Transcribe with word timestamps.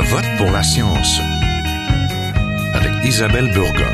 Je 0.00 0.04
vote 0.04 0.36
pour 0.36 0.52
la 0.52 0.62
science 0.62 1.18
avec 2.72 3.04
Isabelle 3.04 3.50
Burgon. 3.52 3.92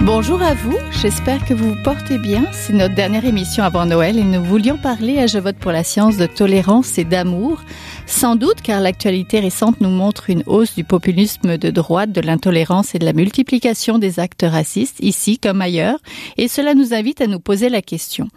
Bonjour 0.00 0.40
à 0.40 0.54
vous, 0.54 0.78
j'espère 1.02 1.44
que 1.44 1.52
vous 1.52 1.74
vous 1.74 1.82
portez 1.82 2.16
bien. 2.16 2.46
C'est 2.52 2.72
notre 2.72 2.94
dernière 2.94 3.26
émission 3.26 3.62
avant 3.62 3.84
Noël 3.84 4.18
et 4.18 4.24
nous 4.24 4.42
voulions 4.42 4.78
parler 4.78 5.18
à 5.18 5.26
Je 5.26 5.36
vote 5.36 5.58
pour 5.58 5.70
la 5.70 5.84
science 5.84 6.16
de 6.16 6.24
tolérance 6.24 6.96
et 6.96 7.04
d'amour. 7.04 7.60
Sans 8.06 8.36
doute 8.36 8.62
car 8.62 8.80
l'actualité 8.80 9.38
récente 9.38 9.82
nous 9.82 9.90
montre 9.90 10.30
une 10.30 10.44
hausse 10.46 10.74
du 10.74 10.84
populisme 10.84 11.58
de 11.58 11.70
droite, 11.70 12.10
de 12.10 12.22
l'intolérance 12.22 12.94
et 12.94 12.98
de 12.98 13.04
la 13.04 13.12
multiplication 13.12 13.98
des 13.98 14.20
actes 14.20 14.46
racistes, 14.48 14.96
ici 15.00 15.38
comme 15.38 15.60
ailleurs, 15.60 15.98
et 16.38 16.48
cela 16.48 16.72
nous 16.72 16.94
invite 16.94 17.20
à 17.20 17.26
nous 17.26 17.40
poser 17.40 17.68
la 17.68 17.82
question. 17.82 18.28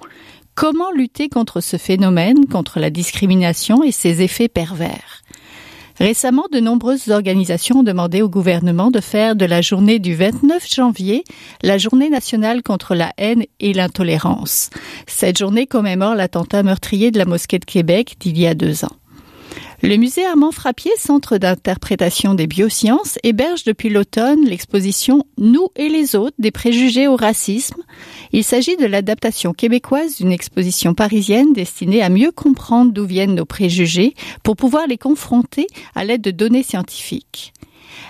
Comment 0.55 0.91
lutter 0.91 1.29
contre 1.29 1.61
ce 1.61 1.77
phénomène, 1.77 2.47
contre 2.47 2.81
la 2.81 2.89
discrimination 2.89 3.81
et 3.81 3.93
ses 3.93 4.21
effets 4.21 4.49
pervers? 4.49 5.20
Récemment, 6.01 6.47
de 6.51 6.59
nombreuses 6.59 7.09
organisations 7.09 7.81
ont 7.81 7.83
demandé 7.83 8.23
au 8.23 8.27
gouvernement 8.27 8.89
de 8.89 8.99
faire 8.99 9.35
de 9.35 9.45
la 9.45 9.61
journée 9.61 9.99
du 9.99 10.15
29 10.15 10.67
janvier 10.67 11.23
la 11.61 11.77
journée 11.77 12.09
nationale 12.09 12.63
contre 12.63 12.95
la 12.95 13.13
haine 13.19 13.43
et 13.59 13.71
l'intolérance. 13.71 14.71
Cette 15.05 15.37
journée 15.37 15.67
commémore 15.67 16.15
l'attentat 16.15 16.63
meurtrier 16.63 17.11
de 17.11 17.19
la 17.19 17.25
mosquée 17.25 17.59
de 17.59 17.65
Québec 17.65 18.15
d'il 18.19 18.39
y 18.39 18.47
a 18.47 18.55
deux 18.55 18.83
ans. 18.83 19.00
Le 19.83 19.95
musée 19.97 20.23
Armand 20.23 20.51
Frappier, 20.51 20.91
centre 20.95 21.39
d'interprétation 21.39 22.35
des 22.35 22.45
biosciences, 22.45 23.17
héberge 23.23 23.63
depuis 23.63 23.89
l'automne 23.89 24.45
l'exposition 24.45 25.25
Nous 25.39 25.69
et 25.75 25.89
les 25.89 26.15
autres 26.15 26.35
des 26.37 26.51
préjugés 26.51 27.07
au 27.07 27.15
racisme. 27.15 27.81
Il 28.31 28.43
s'agit 28.43 28.77
de 28.77 28.85
l'adaptation 28.85 29.53
québécoise 29.53 30.17
d'une 30.17 30.31
exposition 30.31 30.93
parisienne 30.93 31.53
destinée 31.53 32.03
à 32.03 32.09
mieux 32.09 32.31
comprendre 32.31 32.91
d'où 32.91 33.05
viennent 33.05 33.33
nos 33.33 33.45
préjugés 33.45 34.13
pour 34.43 34.55
pouvoir 34.55 34.85
les 34.85 34.99
confronter 34.99 35.65
à 35.95 36.03
l'aide 36.03 36.21
de 36.21 36.29
données 36.29 36.61
scientifiques. 36.61 37.51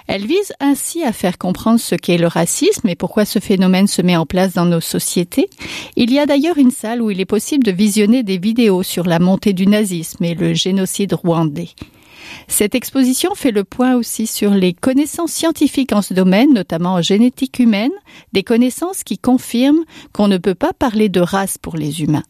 Elle 0.07 0.25
vise 0.25 0.53
ainsi 0.59 1.03
à 1.03 1.13
faire 1.13 1.37
comprendre 1.37 1.79
ce 1.79 1.95
qu'est 1.95 2.17
le 2.17 2.27
racisme 2.27 2.87
et 2.87 2.95
pourquoi 2.95 3.25
ce 3.25 3.39
phénomène 3.39 3.87
se 3.87 4.01
met 4.01 4.15
en 4.15 4.25
place 4.25 4.53
dans 4.53 4.65
nos 4.65 4.81
sociétés. 4.81 5.49
Il 5.95 6.11
y 6.11 6.19
a 6.19 6.25
d'ailleurs 6.25 6.57
une 6.57 6.71
salle 6.71 7.01
où 7.01 7.11
il 7.11 7.19
est 7.19 7.25
possible 7.25 7.63
de 7.63 7.71
visionner 7.71 8.23
des 8.23 8.37
vidéos 8.37 8.83
sur 8.83 9.05
la 9.05 9.19
montée 9.19 9.53
du 9.53 9.67
nazisme 9.67 10.23
et 10.23 10.35
le 10.35 10.53
génocide 10.53 11.13
rwandais. 11.13 11.69
Cette 12.47 12.75
exposition 12.75 13.35
fait 13.35 13.51
le 13.51 13.63
point 13.63 13.95
aussi 13.95 14.27
sur 14.27 14.51
les 14.51 14.73
connaissances 14.73 15.31
scientifiques 15.31 15.93
en 15.93 16.01
ce 16.01 16.13
domaine, 16.13 16.53
notamment 16.53 16.93
en 16.93 17.01
génétique 17.01 17.59
humaine, 17.59 17.91
des 18.33 18.43
connaissances 18.43 19.03
qui 19.03 19.17
confirment 19.17 19.83
qu'on 20.13 20.27
ne 20.27 20.37
peut 20.37 20.55
pas 20.55 20.73
parler 20.73 21.09
de 21.09 21.21
race 21.21 21.57
pour 21.57 21.75
les 21.75 22.01
humains. 22.01 22.23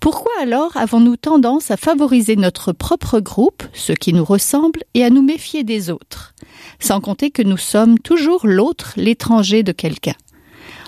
Pourquoi 0.00 0.32
alors 0.40 0.76
avons-nous 0.76 1.16
tendance 1.16 1.70
à 1.70 1.76
favoriser 1.76 2.36
notre 2.36 2.72
propre 2.72 3.18
groupe, 3.20 3.64
ceux 3.72 3.94
qui 3.94 4.12
nous 4.12 4.24
ressemblent, 4.24 4.84
et 4.94 5.04
à 5.04 5.10
nous 5.10 5.22
méfier 5.22 5.64
des 5.64 5.90
autres? 5.90 6.34
Sans 6.78 7.00
compter 7.00 7.30
que 7.30 7.42
nous 7.42 7.56
sommes 7.56 7.98
toujours 7.98 8.46
l'autre, 8.46 8.92
l'étranger 8.96 9.62
de 9.62 9.72
quelqu'un. 9.72 10.14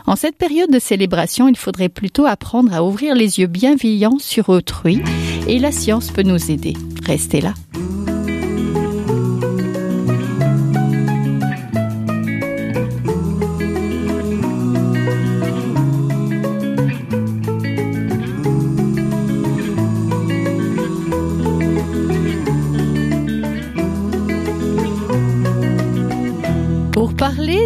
En 0.07 0.17
cette 0.17 0.37
période 0.37 0.71
de 0.71 0.79
célébration, 0.79 1.49
il 1.49 1.57
faudrait 1.57 1.89
plutôt 1.89 2.25
apprendre 2.25 2.73
à 2.73 2.85
ouvrir 2.85 3.15
les 3.15 3.41
yeux 3.41 3.47
bienveillants 3.47 4.19
sur 4.19 4.49
autrui, 4.49 5.03
et 5.49 5.59
la 5.59 5.73
science 5.73 6.11
peut 6.11 6.23
nous 6.23 6.51
aider. 6.51 6.75
Restez 7.05 7.41
là. 7.41 7.55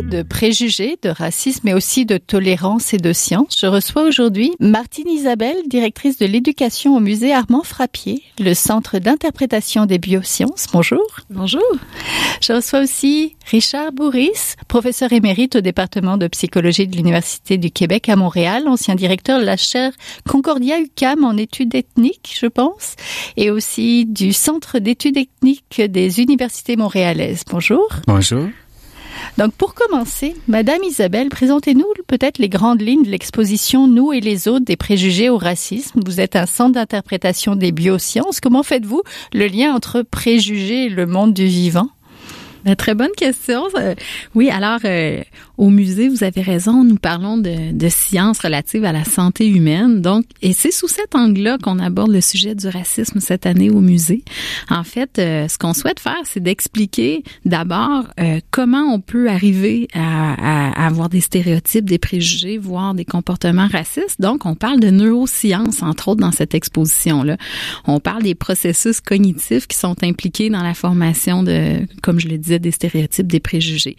De 0.08 0.22
préjugés, 0.22 0.98
de 1.02 1.08
racisme, 1.08 1.62
mais 1.64 1.74
aussi 1.74 2.06
de 2.06 2.18
tolérance 2.18 2.94
et 2.94 2.98
de 2.98 3.12
science, 3.12 3.56
je 3.60 3.66
reçois 3.66 4.02
aujourd'hui 4.02 4.52
Martine 4.60 5.08
Isabelle, 5.08 5.56
directrice 5.66 6.18
de 6.18 6.26
l'éducation 6.26 6.96
au 6.96 7.00
musée 7.00 7.32
Armand 7.32 7.62
Frappier, 7.62 8.22
le 8.38 8.54
centre 8.54 8.98
d'interprétation 8.98 9.86
des 9.86 9.98
biosciences. 9.98 10.66
Bonjour. 10.72 11.04
Bonjour. 11.30 11.62
Je 12.40 12.52
reçois 12.52 12.80
aussi 12.80 13.36
Richard 13.50 13.92
Bourris, 13.92 14.54
professeur 14.68 15.12
émérite 15.12 15.56
au 15.56 15.60
département 15.60 16.16
de 16.16 16.28
psychologie 16.28 16.86
de 16.86 16.96
l'Université 16.96 17.58
du 17.58 17.70
Québec 17.70 18.08
à 18.08 18.16
Montréal, 18.16 18.68
ancien 18.68 18.94
directeur 18.94 19.40
de 19.40 19.44
la 19.44 19.56
chaire 19.56 19.92
Concordia 20.28 20.78
UCAM 20.80 21.24
en 21.24 21.36
études 21.36 21.74
ethniques, 21.74 22.36
je 22.40 22.46
pense, 22.46 22.96
et 23.36 23.50
aussi 23.50 24.06
du 24.06 24.32
centre 24.32 24.78
d'études 24.78 25.16
ethniques 25.16 25.80
des 25.80 26.20
universités 26.20 26.76
montréalaises. 26.76 27.42
Bonjour. 27.50 27.88
Bonjour. 28.06 28.48
Donc 29.36 29.52
pour 29.54 29.74
commencer, 29.74 30.36
Madame 30.46 30.82
Isabelle, 30.84 31.28
présentez-nous 31.28 31.86
peut-être 32.06 32.38
les 32.38 32.48
grandes 32.48 32.80
lignes 32.80 33.02
de 33.02 33.10
l'exposition 33.10 33.88
Nous 33.88 34.12
et 34.12 34.20
les 34.20 34.46
autres 34.46 34.64
des 34.64 34.76
préjugés 34.76 35.28
au 35.28 35.38
racisme. 35.38 36.00
Vous 36.04 36.20
êtes 36.20 36.36
un 36.36 36.46
centre 36.46 36.74
d'interprétation 36.74 37.56
des 37.56 37.72
biosciences. 37.72 38.38
Comment 38.40 38.62
faites-vous 38.62 39.02
le 39.32 39.46
lien 39.46 39.74
entre 39.74 40.02
préjugés 40.02 40.84
et 40.84 40.88
le 40.88 41.06
monde 41.06 41.34
du 41.34 41.46
vivant? 41.46 41.88
Très 42.78 42.94
bonne 42.94 43.12
question. 43.16 43.64
Euh, 43.76 43.94
oui, 44.34 44.50
alors 44.50 44.78
euh, 44.84 45.22
au 45.58 45.70
musée, 45.70 46.08
vous 46.08 46.24
avez 46.24 46.40
raison, 46.40 46.82
nous 46.82 46.96
parlons 46.96 47.36
de, 47.36 47.72
de 47.72 47.88
sciences 47.88 48.38
relatives 48.38 48.84
à 48.84 48.92
la 48.92 49.04
santé 49.04 49.48
humaine. 49.48 50.00
Donc, 50.00 50.24
et 50.42 50.52
c'est 50.52 50.70
sous 50.70 50.88
cet 50.88 51.14
angle-là 51.14 51.58
qu'on 51.62 51.78
aborde 51.78 52.10
le 52.10 52.20
sujet 52.20 52.54
du 52.54 52.68
racisme 52.68 53.20
cette 53.20 53.46
année 53.46 53.70
au 53.70 53.80
musée. 53.80 54.22
En 54.70 54.82
fait, 54.82 55.18
euh, 55.18 55.46
ce 55.48 55.58
qu'on 55.58 55.74
souhaite 55.74 56.00
faire, 56.00 56.22
c'est 56.24 56.42
d'expliquer 56.42 57.22
d'abord 57.44 58.04
comment 58.50 58.92
on 58.92 59.00
peut 59.00 59.28
arriver 59.28 59.88
à, 59.94 60.70
à, 60.72 60.86
avoir 60.86 61.08
des 61.08 61.20
stéréotypes, 61.20 61.84
des 61.84 61.98
préjugés, 61.98 62.58
voire 62.58 62.94
des 62.94 63.04
comportements 63.04 63.68
racistes. 63.68 64.20
Donc, 64.20 64.46
on 64.46 64.54
parle 64.54 64.80
de 64.80 64.90
neurosciences, 64.90 65.82
entre 65.82 66.08
autres, 66.08 66.20
dans 66.20 66.32
cette 66.32 66.54
exposition-là. 66.54 67.36
On 67.86 68.00
parle 68.00 68.22
des 68.22 68.34
processus 68.34 69.00
cognitifs 69.00 69.66
qui 69.66 69.76
sont 69.76 69.96
impliqués 70.02 70.50
dans 70.50 70.62
la 70.62 70.74
formation 70.74 71.42
de, 71.42 71.86
comme 72.02 72.20
je 72.20 72.28
le 72.28 72.38
disais, 72.38 72.53
des 72.58 72.70
stéréotypes, 72.70 73.26
des 73.26 73.40
préjugés. 73.40 73.96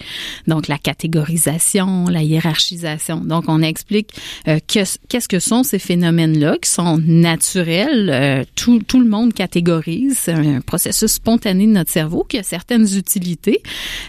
Donc, 0.48 0.68
la 0.68 0.78
catégorisation, 0.78 2.06
la 2.06 2.24
hiérarchisation. 2.24 3.18
Donc, 3.18 3.46
on 3.48 3.62
explique 3.62 4.12
euh, 4.48 4.60
qu'est-ce 4.68 5.28
que 5.28 5.40
sont 5.40 5.64
ces 5.64 5.80
phénomènes-là 5.80 6.58
qui 6.62 6.70
sont 6.70 6.98
naturels. 6.98 8.10
Euh, 8.12 8.44
tout, 8.56 8.82
le 9.00 9.06
monde 9.06 9.34
catégorise. 9.34 10.18
C'est 10.22 10.34
un 10.34 10.62
processus 10.62 11.14
spontané 11.14 11.68
de 11.68 11.72
notre 11.72 11.92
cerveau 11.92 12.24
qui 12.24 12.38
a 12.38 12.44
certaines 12.44 12.88
utilités. 12.98 13.62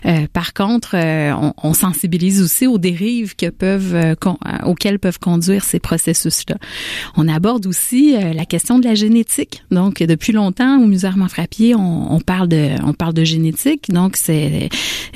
Euh, 0.05 0.27
par 0.33 0.55
contre, 0.55 0.97
on, 1.63 1.75
sensibilise 1.75 2.41
aussi 2.41 2.67
aux 2.67 2.79
dérives 2.79 3.35
auxquelles 4.65 4.99
peuvent 4.99 5.19
conduire 5.19 5.65
ces 5.65 5.79
processus-là. 5.79 6.57
On 7.17 7.29
aborde 7.29 7.67
aussi 7.67 8.13
la 8.13 8.45
question 8.47 8.79
de 8.79 8.85
la 8.85 8.95
génétique. 8.95 9.63
Donc, 9.71 10.03
depuis 10.03 10.33
longtemps, 10.33 10.81
au 10.81 10.87
Musée 10.87 11.07
Armand 11.07 11.29
Frappier, 11.29 11.75
on, 11.75 12.13
on 12.13 12.21
parle 12.21 12.49
de, 12.49 12.71
on 12.85 12.95
parle 12.95 13.15
de 13.15 13.25
génétique. 13.25 13.91
Donc, 13.91 14.17
c'est 14.17 14.36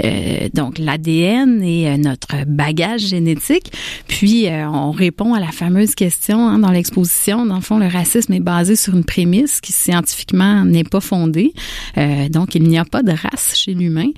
euh, 0.05 0.49
donc 0.55 0.79
l'ADN 0.79 1.63
et 1.63 1.89
euh, 1.89 1.97
notre 1.97 2.45
bagage 2.47 3.03
génétique. 3.03 3.73
Puis 4.09 4.49
euh, 4.49 4.69
on 4.69 4.91
répond 4.91 5.35
à 5.35 5.41
la 5.41 5.53
fameuse 5.53 5.95
question 5.95 6.49
hein, 6.49 6.59
dans 6.59 6.71
l'exposition. 6.71 7.47
Dans 7.47 7.57
le 7.57 7.61
fond, 7.61 7.79
le 7.79 7.87
racisme 7.87 8.33
est 8.33 8.41
basé 8.41 8.77
sur 8.77 8.95
une 8.95 9.05
prémisse 9.05 9.61
qui 9.61 9.73
scientifiquement 9.73 10.65
n'est 10.65 10.85
pas 10.85 11.01
fondée. 11.01 11.53
donc 12.31 12.55
il 12.55 12.65
n'y 12.65 12.79
a 12.79 12.85
pas 12.85 13.03
de 13.03 13.13
race 13.13 13.55
chez 13.57 13.75
l'humain. 13.75 14.09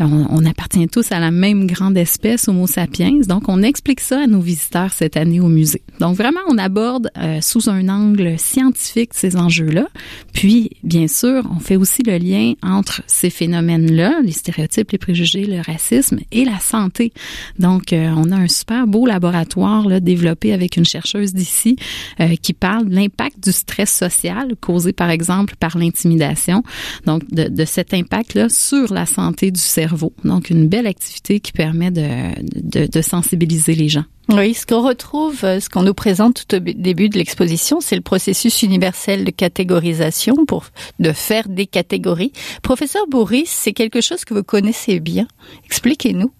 On, 0.00 0.26
on, 0.30 0.44
appartient 0.46 0.86
tous 0.88 1.10
à 1.12 1.20
la 1.20 1.30
même 1.30 1.66
grande 1.66 1.96
espèce, 1.96 2.48
Homo 2.48 2.66
sapiens. 2.66 3.20
Donc 3.26 3.48
on 3.48 3.62
explique 3.62 4.00
ça 4.00 4.22
à 4.22 4.26
nos 4.26 4.40
visiteurs 4.40 4.92
cette 4.92 5.16
année 5.16 5.40
au 5.40 5.48
musée. 5.48 5.82
Donc 6.00 6.16
vraiment, 6.16 6.40
on 6.48 6.58
aborde 6.58 7.10
sous 7.40 7.68
un 7.68 7.88
angle 7.88 8.38
scientifique 8.38 9.10
ces 9.12 9.36
enjeux-là. 9.36 9.86
Puis 10.32 10.70
bien 10.82 11.08
sûr, 11.08 11.42
on 11.54 11.60
fait 11.60 11.76
aussi 11.76 12.02
le 12.02 12.18
lien 12.18 12.54
entre 12.62 13.02
ces 13.06 13.30
phénomènes-là, 13.30 14.20
les 14.22 14.32
stéréotypes, 14.46 14.92
les 14.92 14.98
préjugés, 14.98 15.44
le 15.44 15.60
racisme 15.60 16.20
et 16.30 16.44
la 16.44 16.58
santé. 16.60 17.12
Donc, 17.58 17.92
euh, 17.92 18.12
on 18.16 18.30
a 18.30 18.36
un 18.36 18.48
super 18.48 18.86
beau 18.86 19.06
laboratoire 19.06 19.88
là, 19.88 19.98
développé 20.00 20.52
avec 20.52 20.76
une 20.76 20.84
chercheuse 20.84 21.34
d'ici 21.34 21.76
euh, 22.20 22.36
qui 22.36 22.52
parle 22.52 22.88
de 22.88 22.94
l'impact 22.94 23.42
du 23.42 23.52
stress 23.52 23.90
social 23.90 24.54
causé, 24.60 24.92
par 24.92 25.10
exemple, 25.10 25.54
par 25.58 25.76
l'intimidation. 25.76 26.62
Donc, 27.06 27.28
de, 27.30 27.48
de 27.48 27.64
cet 27.64 27.92
impact-là 27.92 28.48
sur 28.48 28.92
la 28.92 29.06
santé 29.06 29.50
du 29.50 29.60
cerveau. 29.60 30.12
Donc, 30.24 30.50
une 30.50 30.68
belle 30.68 30.86
activité 30.86 31.40
qui 31.40 31.52
permet 31.52 31.90
de, 31.90 32.06
de, 32.42 32.86
de 32.86 33.02
sensibiliser 33.02 33.74
les 33.74 33.88
gens. 33.88 34.04
Oui, 34.28 34.54
ce 34.54 34.66
qu'on 34.66 34.82
retrouve, 34.82 35.44
euh, 35.44 35.60
ce 35.60 35.68
qu'on 35.68 35.82
nous 35.82 35.94
présente 35.94 36.46
tout 36.48 36.56
au 36.56 36.58
début 36.58 37.08
de 37.08 37.16
l'exposition, 37.16 37.80
c'est 37.80 37.94
le 37.94 38.02
processus 38.02 38.62
universel 38.62 39.24
de 39.24 39.30
catégorisation 39.30 40.34
pour 40.46 40.66
de 40.98 41.12
faire 41.12 41.48
des 41.48 41.66
catégories. 41.66 42.32
Professeur 42.62 43.06
Bourris, 43.08 43.46
c'est 43.46 43.72
quelque 43.72 44.00
chose 44.00 44.24
que 44.24 44.34
vous 44.34 44.42
connaissez 44.42 44.98
bien. 44.98 45.28
Expliquez-nous. 45.64 46.32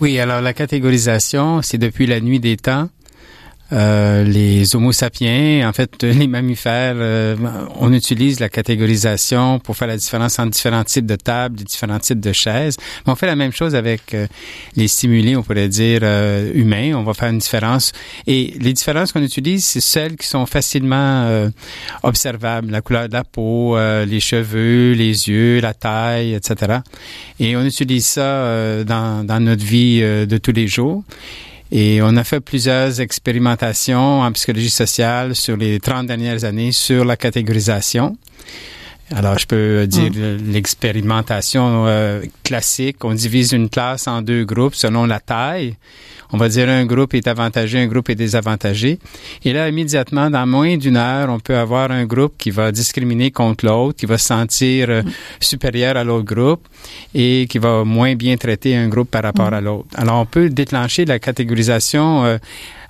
Oui, 0.00 0.18
alors 0.18 0.40
la 0.40 0.54
catégorisation, 0.54 1.60
c'est 1.60 1.76
depuis 1.76 2.06
la 2.06 2.22
nuit 2.22 2.40
des 2.40 2.56
temps. 2.56 2.88
Euh, 3.72 4.24
les 4.24 4.74
Homo 4.74 4.92
sapiens, 4.92 5.68
en 5.68 5.72
fait, 5.72 6.02
les 6.02 6.26
mammifères, 6.26 6.94
euh, 6.96 7.36
on 7.78 7.92
utilise 7.92 8.40
la 8.40 8.48
catégorisation 8.48 9.58
pour 9.58 9.76
faire 9.76 9.88
la 9.88 9.96
différence 9.96 10.38
entre 10.38 10.50
différents 10.50 10.84
types 10.84 11.06
de 11.06 11.16
tables, 11.16 11.56
différents 11.56 11.98
types 11.98 12.20
de 12.20 12.32
chaises. 12.32 12.76
On 13.06 13.14
fait 13.14 13.26
la 13.26 13.36
même 13.36 13.52
chose 13.52 13.74
avec 13.74 14.14
euh, 14.14 14.26
les 14.76 14.88
stimuli, 14.88 15.36
on 15.36 15.42
pourrait 15.42 15.68
dire 15.68 16.02
humains. 16.54 16.94
On 16.94 17.02
va 17.02 17.14
faire 17.14 17.30
une 17.30 17.38
différence. 17.38 17.92
Et 18.26 18.54
les 18.60 18.72
différences 18.72 19.12
qu'on 19.12 19.22
utilise, 19.22 19.64
c'est 19.64 19.80
celles 19.80 20.16
qui 20.16 20.26
sont 20.26 20.46
facilement 20.46 21.50
observables. 22.02 22.70
La 22.70 22.80
couleur 22.80 23.08
de 23.08 23.12
la 23.12 23.24
peau, 23.24 23.76
les 23.78 24.20
cheveux, 24.20 24.92
les 24.92 25.28
yeux, 25.28 25.60
la 25.60 25.74
taille, 25.74 26.34
etc. 26.34 26.78
Et 27.38 27.56
on 27.56 27.64
utilise 27.64 28.06
ça 28.06 28.84
dans, 28.84 29.24
dans 29.26 29.40
notre 29.40 29.64
vie 29.64 30.00
de 30.00 30.38
tous 30.38 30.52
les 30.52 30.66
jours. 30.66 31.04
Et 31.72 32.00
on 32.02 32.16
a 32.16 32.24
fait 32.24 32.40
plusieurs 32.40 33.00
expérimentations 33.00 34.22
en 34.22 34.32
psychologie 34.32 34.70
sociale 34.70 35.36
sur 35.36 35.56
les 35.56 35.78
30 35.78 36.06
dernières 36.06 36.44
années 36.44 36.72
sur 36.72 37.04
la 37.04 37.16
catégorisation. 37.16 38.16
Alors, 39.14 39.38
je 39.38 39.46
peux 39.46 39.86
dire 39.86 40.10
mm. 40.10 40.52
l'expérimentation 40.52 41.86
euh, 41.86 42.22
classique. 42.44 43.04
On 43.04 43.14
divise 43.14 43.52
une 43.52 43.68
classe 43.68 44.08
en 44.08 44.22
deux 44.22 44.44
groupes 44.44 44.74
selon 44.74 45.06
la 45.06 45.20
taille 45.20 45.76
on 46.32 46.36
va 46.36 46.48
dire 46.48 46.68
un 46.68 46.84
groupe 46.86 47.14
est 47.14 47.26
avantagé, 47.26 47.78
un 47.78 47.86
groupe 47.86 48.10
est 48.10 48.14
désavantagé. 48.14 48.98
Et 49.44 49.52
là, 49.52 49.68
immédiatement, 49.68 50.30
dans 50.30 50.46
moins 50.46 50.76
d'une 50.76 50.96
heure, 50.96 51.28
on 51.30 51.40
peut 51.40 51.56
avoir 51.56 51.90
un 51.90 52.04
groupe 52.04 52.34
qui 52.38 52.50
va 52.50 52.72
discriminer 52.72 53.30
contre 53.30 53.66
l'autre, 53.66 53.98
qui 53.98 54.06
va 54.06 54.18
se 54.18 54.26
sentir 54.26 54.90
euh, 54.90 55.02
supérieur 55.40 55.96
à 55.96 56.04
l'autre 56.04 56.24
groupe 56.24 56.66
et 57.14 57.46
qui 57.48 57.58
va 57.58 57.84
moins 57.84 58.14
bien 58.14 58.36
traiter 58.36 58.76
un 58.76 58.88
groupe 58.88 59.10
par 59.10 59.22
rapport 59.22 59.52
à 59.52 59.60
l'autre. 59.60 59.88
Alors, 59.96 60.20
on 60.20 60.26
peut 60.26 60.48
déclencher 60.50 61.04
la 61.04 61.18
catégorisation 61.18 62.24
euh, 62.24 62.38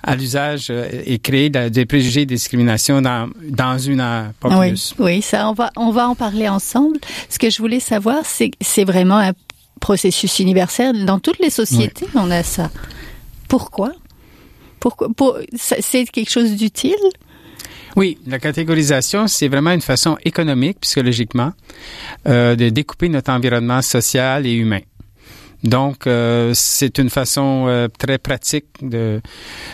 à 0.03 0.15
l'usage 0.15 0.67
euh, 0.69 0.87
et 1.05 1.19
créer 1.19 1.49
des 1.49 1.85
préjugés 1.85 2.25
de 2.25 2.33
discrimination 2.33 3.01
dans, 3.01 3.29
dans 3.47 3.77
une 3.77 4.01
heure, 4.01 4.31
pas 4.39 4.49
oui, 4.59 4.69
plus. 4.69 4.95
Oui, 4.99 5.21
ça, 5.21 5.49
on 5.49 5.53
va, 5.53 5.71
on 5.75 5.91
va 5.91 6.07
en 6.09 6.15
parler 6.15 6.47
ensemble. 6.47 6.99
Ce 7.29 7.37
que 7.37 7.49
je 7.49 7.57
voulais 7.59 7.79
savoir, 7.79 8.21
c'est, 8.25 8.51
c'est 8.61 8.83
vraiment 8.83 9.17
un 9.17 9.33
processus 9.79 10.39
universel. 10.39 11.05
Dans 11.05 11.19
toutes 11.19 11.39
les 11.39 11.49
sociétés, 11.49 12.07
on 12.15 12.31
a 12.31 12.43
ça. 12.43 12.69
Pourquoi? 13.51 13.91
Pourquoi? 14.79 15.09
Pour, 15.13 15.37
c'est 15.57 16.05
quelque 16.05 16.31
chose 16.31 16.55
d'utile? 16.55 16.95
Oui, 17.97 18.17
la 18.25 18.39
catégorisation, 18.39 19.27
c'est 19.27 19.49
vraiment 19.49 19.71
une 19.71 19.81
façon 19.81 20.17
économique, 20.23 20.79
psychologiquement, 20.79 21.51
euh, 22.29 22.55
de 22.55 22.69
découper 22.69 23.09
notre 23.09 23.29
environnement 23.29 23.81
social 23.81 24.47
et 24.47 24.53
humain. 24.53 24.79
Donc, 25.65 26.07
euh, 26.07 26.53
c'est 26.55 26.97
une 26.97 27.09
façon 27.09 27.65
euh, 27.67 27.89
très 27.89 28.19
pratique 28.19 28.67
de, 28.81 29.19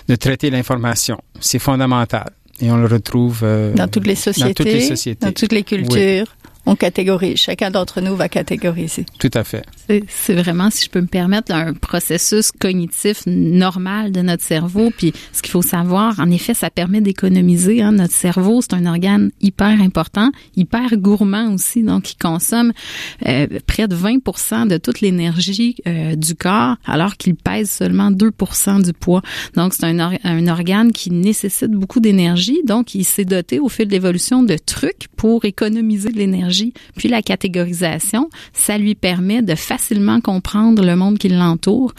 de 0.08 0.16
traiter 0.16 0.50
l'information. 0.50 1.22
C'est 1.40 1.60
fondamental. 1.60 2.32
Et 2.60 2.72
on 2.72 2.78
le 2.78 2.88
retrouve 2.88 3.46
dans 3.76 3.88
toutes 3.88 4.08
les 4.08 4.16
sociétés, 4.16 4.48
dans 4.48 4.54
toutes 4.56 4.74
les, 4.74 4.82
sociétés. 4.82 5.24
Dans 5.24 5.34
toutes 5.34 5.52
les 5.52 5.62
cultures 5.62 6.36
on 6.68 6.76
catégorise. 6.76 7.38
Chacun 7.38 7.72
d'entre 7.72 8.02
nous 8.02 8.16
va 8.16 8.28
catégoriser. 8.28 9.06
Tout 9.20 9.32
à 9.34 9.44
fait. 9.46 9.64
C'est 10.10 10.34
vraiment, 10.34 10.70
si 10.70 10.86
je 10.86 10.90
peux 10.90 11.00
me 11.00 11.08
permettre, 11.08 11.54
un 11.54 11.74
processus 11.74 12.52
cognitif 12.52 13.24
normal 13.26 14.12
de 14.12 14.22
notre 14.22 14.44
cerveau. 14.44 14.92
Puis 14.96 15.14
ce 15.32 15.42
qu'il 15.42 15.52
faut 15.52 15.62
savoir, 15.62 16.20
en 16.20 16.30
effet, 16.30 16.54
ça 16.54 16.70
permet 16.70 17.00
d'économiser. 17.00 17.82
Hein. 17.82 17.94
Notre 17.94 18.14
cerveau, 18.14 18.62
c'est 18.62 18.74
un 18.74 18.86
organe 18.86 19.32
hyper 19.40 19.82
important, 19.82 20.32
hyper 20.58 20.98
gourmand 20.98 21.54
aussi. 21.54 21.84
Donc, 21.84 22.12
il 22.12 22.18
consomme 22.18 22.74
euh, 23.26 23.48
près 23.66 23.88
de 23.88 23.96
20% 23.96 24.68
de 24.68 24.78
toute 24.78 25.00
l'énergie 25.00 25.78
euh, 25.88 26.16
du 26.16 26.36
corps, 26.36 26.76
alors 26.86 27.16
qu'il 27.16 27.36
pèse 27.36 27.72
seulement 27.72 28.12
2% 28.12 28.84
du 28.84 28.92
poids. 28.92 29.22
Donc, 29.56 29.74
c'est 29.74 29.86
un, 29.86 30.18
un 30.22 30.48
organe 30.48 30.92
qui 30.92 31.12
nécessite 31.12 31.72
beaucoup 31.72 32.02
d'énergie. 32.02 32.60
Donc, 32.66 32.94
il 32.94 33.06
s'est 33.06 33.26
doté 33.26 33.60
au 33.60 33.70
fil 33.70 33.88
de 33.88 33.92
l'évolution 33.92 34.44
de 34.44 34.58
trucs 34.58 35.08
pour 35.16 35.46
économiser 35.46 36.10
de 36.10 36.18
l'énergie 36.18 36.57
puis 36.96 37.10
la 37.10 37.22
catégorisation, 37.22 38.30
ça 38.54 38.78
lui 38.78 38.96
permet 38.96 39.42
de 39.42 39.56
facilement 39.56 40.22
comprendre 40.22 40.84
le 40.84 40.96
monde 40.96 41.18
qui 41.18 41.30
l'entoure 41.30 41.94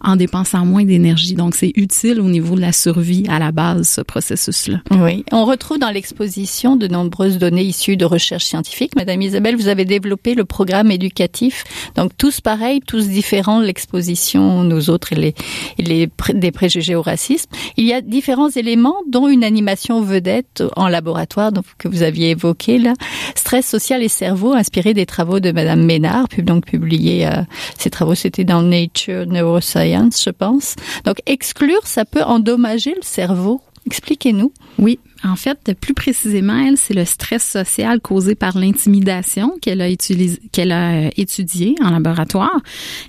en 0.00 0.16
dépensant 0.16 0.64
moins 0.64 0.84
d'énergie. 0.84 1.34
Donc, 1.34 1.54
c'est 1.54 1.72
utile 1.76 2.20
au 2.20 2.28
niveau 2.28 2.54
de 2.54 2.60
la 2.60 2.72
survie 2.72 3.24
à 3.28 3.38
la 3.38 3.52
base, 3.52 3.88
ce 3.88 4.00
processus-là. 4.00 4.80
Oui. 4.90 5.24
On 5.32 5.44
retrouve 5.44 5.78
dans 5.78 5.90
l'exposition 5.90 6.76
de 6.76 6.86
nombreuses 6.86 7.38
données 7.38 7.64
issues 7.64 7.96
de 7.96 8.04
recherches 8.04 8.46
scientifiques. 8.46 8.96
Madame 8.96 9.22
Isabelle, 9.22 9.56
vous 9.56 9.68
avez 9.68 9.84
développé 9.84 10.34
le 10.34 10.44
programme 10.44 10.90
éducatif. 10.90 11.64
Donc, 11.96 12.16
tous 12.16 12.40
pareils, 12.40 12.80
tous 12.80 13.08
différents, 13.08 13.60
l'exposition, 13.60 14.64
nous 14.64 14.90
autres, 14.90 15.12
et 15.12 15.16
les, 15.16 15.34
les 15.78 16.08
des 16.34 16.50
préjugés 16.50 16.94
au 16.94 17.02
racisme. 17.02 17.50
Il 17.76 17.84
y 17.84 17.92
a 17.92 18.00
différents 18.00 18.50
éléments, 18.50 18.96
dont 19.08 19.28
une 19.28 19.44
animation 19.44 20.00
vedette 20.00 20.62
en 20.76 20.88
laboratoire, 20.88 21.52
donc, 21.52 21.64
que 21.78 21.88
vous 21.88 22.02
aviez 22.02 22.30
évoqué 22.30 22.78
là. 22.78 22.94
Stress 23.34 23.66
social 23.66 23.99
les 24.00 24.08
cerveaux, 24.08 24.54
inspiré 24.54 24.94
des 24.94 25.06
travaux 25.06 25.38
de 25.38 25.52
Madame 25.52 25.84
Ménard, 25.84 26.26
donc 26.38 26.66
publié, 26.66 27.26
euh, 27.26 27.42
ces 27.78 27.90
travaux 27.90 28.14
c'était 28.16 28.44
dans 28.44 28.62
Nature 28.62 29.26
Neuroscience, 29.26 30.24
je 30.24 30.30
pense. 30.30 30.74
Donc 31.04 31.18
exclure, 31.26 31.86
ça 31.86 32.04
peut 32.04 32.22
endommager 32.22 32.94
le 32.94 33.02
cerveau. 33.02 33.60
Expliquez-nous. 33.86 34.52
Oui, 34.78 34.98
en 35.22 35.36
fait, 35.36 35.74
plus 35.78 35.92
précisément, 35.92 36.56
elle, 36.56 36.78
c'est 36.78 36.94
le 36.94 37.04
stress 37.04 37.44
social 37.44 38.00
causé 38.00 38.34
par 38.34 38.56
l'intimidation 38.56 39.58
qu'elle 39.60 39.82
a, 39.82 39.86
euh, 39.86 41.10
étudié 41.16 41.74
en 41.82 41.90
laboratoire. 41.90 42.60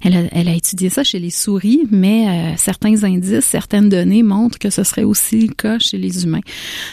Elle 0.03 0.47
a, 0.47 0.53
étudié 0.53 0.89
ça 0.89 1.03
chez 1.03 1.19
les 1.19 1.29
souris, 1.29 1.83
mais 1.89 2.27
euh, 2.27 2.57
certains 2.57 3.03
indices, 3.03 3.45
certaines 3.45 3.87
données 3.87 4.23
montrent 4.23 4.59
que 4.59 4.69
ce 4.69 4.83
serait 4.83 5.03
aussi 5.03 5.47
le 5.47 5.53
cas 5.53 5.79
chez 5.79 5.97
les 5.97 6.25
humains. 6.25 6.41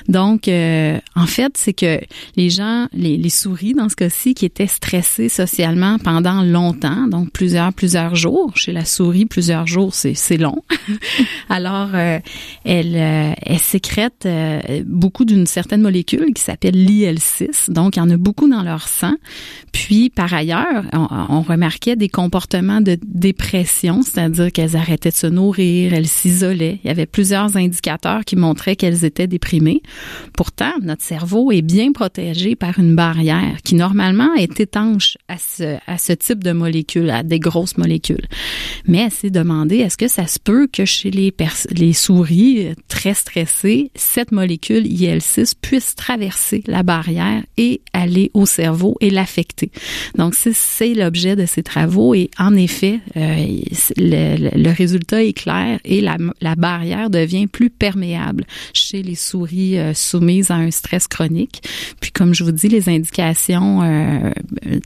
Donc, 0.09 0.47
euh, 0.47 0.99
en 1.17 1.27
fait, 1.27 1.53
c'est 1.57 1.73
que 1.73 1.99
les 2.37 2.51
gens, 2.51 2.87
les, 2.93 3.29
souris 3.29 3.75
dans 3.75 3.89
ce 3.89 3.97
cas-ci, 3.97 4.35
qui 4.35 4.47
étaient 4.47 4.69
stressés 4.69 5.29
socialement 5.29 5.99
pendant 5.99 6.43
longtemps, 6.43 7.09
donc 7.09 7.31
plusieurs, 7.33 7.73
plusieurs 7.73 8.15
jours. 8.15 8.57
Chez 8.57 8.73
la 8.73 8.85
souris, 8.85 9.27
plusieurs 9.27 9.67
jours, 9.67 9.93
c'est, 9.95 10.37
long. 10.37 10.63
Alors, 11.49 11.95
elle, 11.95 12.23
elle 12.65 13.59
sécrète 13.59 14.27
beaucoup 14.87 15.08
beaucoup 15.09 15.25
d'une 15.25 15.47
certaine 15.47 15.81
molécule 15.81 16.35
qui 16.35 16.43
s'appelle 16.43 16.75
l'IL6. 16.75 17.73
Donc, 17.73 17.97
il 17.97 18.01
y 18.01 18.03
en 18.03 18.11
a 18.11 18.19
beaucoup 18.19 18.47
dans 18.47 18.63
leur 18.63 18.89
sang. 18.89 19.15
Puis, 19.79 20.11
par 20.11 20.35
ailleurs, 20.35 20.87
on, 20.93 21.41
remarquait 21.41 21.95
des 21.95 22.09
comportements 22.09 22.81
de 22.81 22.99
dépression, 23.05 24.03
c'est-à-dire 24.03 24.51
qu'elles 24.51 24.75
arrêtaient 24.75 25.11
de 25.11 25.15
se 25.15 25.29
nourrir, 25.29 25.95
elles 25.95 26.09
s'isolaient. 26.09 26.81
Il 26.83 26.89
y 26.89 26.91
avait 26.91 27.07
plusieurs 27.07 27.57
indicateurs 27.57 28.25
qui 28.25 28.35
montraient 28.35 28.75
qu'elles 28.75 29.05
étaient 29.05 29.29
déprimées. 29.29 29.81
Pourtant, 30.35 30.73
notre 30.83 31.05
cerveau 31.05 31.53
est 31.53 31.63
bien 31.63 31.93
protégé 31.93 32.57
par 32.57 32.81
une 32.81 32.97
barrière 32.97 33.63
qui, 33.63 33.77
normalement, 33.77 34.35
est 34.35 34.59
étanche 34.59 35.17
à 35.29 35.37
ce, 35.39 36.13
type 36.13 36.43
de 36.43 36.51
molécules, 36.51 37.11
à 37.11 37.23
des 37.23 37.39
grosses 37.39 37.79
molécules. 37.79 38.27
Mais 38.89 38.99
elle 38.99 39.13
s'est 39.13 39.31
demandé, 39.31 39.77
est-ce 39.77 39.97
que 39.97 40.09
ça 40.09 40.27
se 40.27 40.41
peut 40.41 40.67
que 40.67 40.85
chez 40.85 41.13
les 41.13 41.93
souris 41.93 42.75
très 42.89 43.15
stressées, 43.15 43.93
cette 43.95 44.33
molécule 44.33 44.87
IL-6 44.87 45.55
puisse 45.63 45.95
traverser 45.95 46.65
la 46.67 46.83
barrière 46.83 47.45
et 47.57 47.81
aller 47.93 48.33
au 48.35 48.45
cerveau 48.45 48.97
et 49.01 49.11
l'affecter? 49.11 49.68
Donc, 50.17 50.35
c'est 50.35 50.95
l'objet 50.95 51.37
de 51.37 51.47
ces 51.47 51.63
travaux 51.63 52.15
et 52.15 52.31
en 52.39 52.55
effet, 52.55 53.01
euh, 53.17 53.47
le, 53.97 54.71
résultat 54.71 55.23
est 55.25 55.33
clair 55.33 55.79
et 55.85 56.01
la, 56.01 56.17
la, 56.41 56.55
barrière 56.55 57.11
devient 57.11 57.47
plus 57.47 57.71
perméable 57.71 58.45
chez 58.73 59.03
les 59.03 59.15
souris 59.15 59.79
euh, 59.79 59.95
soumises 59.95 60.51
à 60.51 60.57
un 60.57 60.71
stress 60.71 61.07
chronique. 61.07 61.63
Puis, 62.01 62.11
comme 62.11 62.35
je 62.35 62.45
vous 62.45 62.53
dis, 62.53 62.69
les 62.69 62.89
indications 62.89 63.83
euh, 63.83 64.31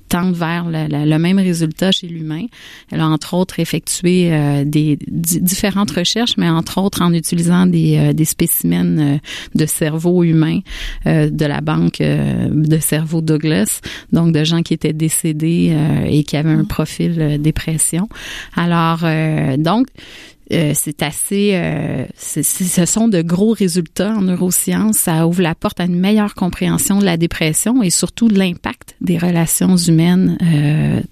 tendent 0.09 0.37
vers 0.37 0.67
le, 0.69 1.19
même 1.19 1.39
résultat 1.39 1.93
chez 1.93 2.09
l'humain. 2.09 2.47
Elle 2.91 3.01
a 3.01 3.09
entre 3.09 3.35
autres 3.35 3.61
effectué 3.61 4.31
des 4.65 4.99
différentes 5.07 5.93
recherches, 5.93 6.37
mais 6.37 6.49
entre 6.49 6.79
autres 6.79 7.03
en 7.03 7.13
utilisant 7.13 7.67
des, 7.67 8.13
des 8.13 8.25
spécimens 8.25 9.19
de 9.55 9.67
cerveau 9.67 10.25
humain 10.25 10.61
euh, 11.07 11.31
de 11.31 11.47
la 11.47 11.61
banque 11.61 12.01
euh, 12.01 12.49
de 12.51 12.79
cerveau 12.79 13.21
Douglas, 13.21 13.81
donc 14.13 14.33
de 14.33 14.45
gens 14.45 14.63
qui 14.63 14.72
étaient 14.73 14.93
décédés 14.93 15.73
euh, 15.73 16.05
et 16.07 16.25
qui 16.25 16.37
avaient 16.37 16.51
un 16.51 16.65
profil 16.65 17.41
dépression. 17.41 18.09
Alors, 18.57 19.05
donc, 19.59 19.87
c'est 20.51 21.03
assez, 21.03 21.59
ce 22.19 22.85
sont 22.85 23.09
de 23.09 23.23
gros 23.23 23.53
résultats 23.53 24.15
en 24.15 24.23
neurosciences. 24.23 24.97
Ça 24.97 25.27
ouvre 25.27 25.41
la 25.41 25.55
porte 25.55 25.81
à 25.81 25.85
une 25.85 25.99
meilleure 25.99 26.35
compréhension 26.35 26.99
de 26.99 27.05
la 27.05 27.17
dépression 27.17 27.83
et 27.83 27.91
surtout 27.91 28.29
de 28.29 28.39
l'impact 28.39 28.97
des 29.01 29.17
relations 29.17 29.77
humaines, 29.77 30.37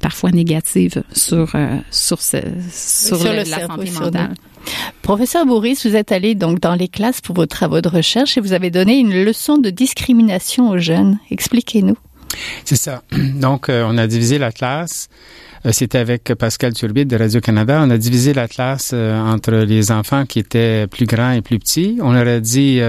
parfois 0.00 0.30
négatives, 0.30 1.02
sur 1.12 1.52
sur, 1.90 2.20
ce, 2.20 2.38
sur, 2.70 3.24
la 3.24 3.44
santé 3.44 3.90
mentale. 3.92 4.34
Professeur 5.02 5.46
Bourris, 5.46 5.80
vous 5.84 5.96
êtes 5.96 6.12
allé 6.12 6.34
donc 6.34 6.60
dans 6.60 6.74
les 6.74 6.88
classes 6.88 7.20
pour 7.20 7.34
vos 7.34 7.46
travaux 7.46 7.80
de 7.80 7.88
recherche 7.88 8.36
et 8.36 8.40
vous 8.40 8.52
avez 8.52 8.70
donné 8.70 8.98
une 8.98 9.24
leçon 9.24 9.58
de 9.58 9.70
discrimination 9.70 10.70
aux 10.70 10.78
jeunes. 10.78 11.18
Expliquez-nous. 11.30 11.96
C'est 12.64 12.76
ça. 12.76 13.02
Donc, 13.12 13.68
euh, 13.68 13.84
on 13.86 13.98
a 13.98 14.06
divisé 14.06 14.38
la 14.38 14.52
classe. 14.52 15.08
Euh, 15.66 15.72
c'était 15.72 15.98
avec 15.98 16.32
Pascal 16.34 16.72
Turbide 16.72 17.08
de 17.08 17.16
Radio-Canada. 17.16 17.80
On 17.82 17.90
a 17.90 17.98
divisé 17.98 18.32
la 18.32 18.48
classe 18.48 18.92
euh, 18.94 19.20
entre 19.20 19.52
les 19.52 19.90
enfants 19.92 20.24
qui 20.24 20.38
étaient 20.38 20.86
plus 20.86 21.06
grands 21.06 21.32
et 21.32 21.42
plus 21.42 21.58
petits. 21.58 21.98
On 22.00 22.12
leur 22.12 22.26
a 22.26 22.40
dit, 22.40 22.80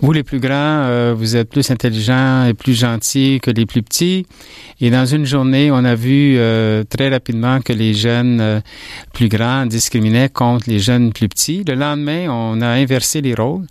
vous 0.00 0.12
les 0.12 0.22
plus 0.22 0.40
grands, 0.40 1.14
vous 1.14 1.36
êtes 1.36 1.50
plus 1.50 1.70
intelligents 1.70 2.46
et 2.46 2.54
plus 2.54 2.72
gentils 2.72 3.38
que 3.42 3.50
les 3.50 3.66
plus 3.66 3.82
petits. 3.82 4.26
Et 4.80 4.90
dans 4.90 5.04
une 5.04 5.26
journée, 5.26 5.70
on 5.70 5.84
a 5.84 5.94
vu 5.94 6.38
très 6.88 7.10
rapidement 7.10 7.60
que 7.60 7.72
les 7.72 7.92
jeunes 7.92 8.62
plus 9.12 9.28
grands 9.28 9.66
discriminaient 9.66 10.30
contre 10.30 10.70
les 10.70 10.78
jeunes 10.78 11.12
plus 11.12 11.28
petits. 11.28 11.64
Le 11.66 11.74
lendemain, 11.74 12.28
on 12.30 12.60
a 12.62 12.68
inversé 12.68 13.20
les 13.20 13.34
rôles. 13.34 13.66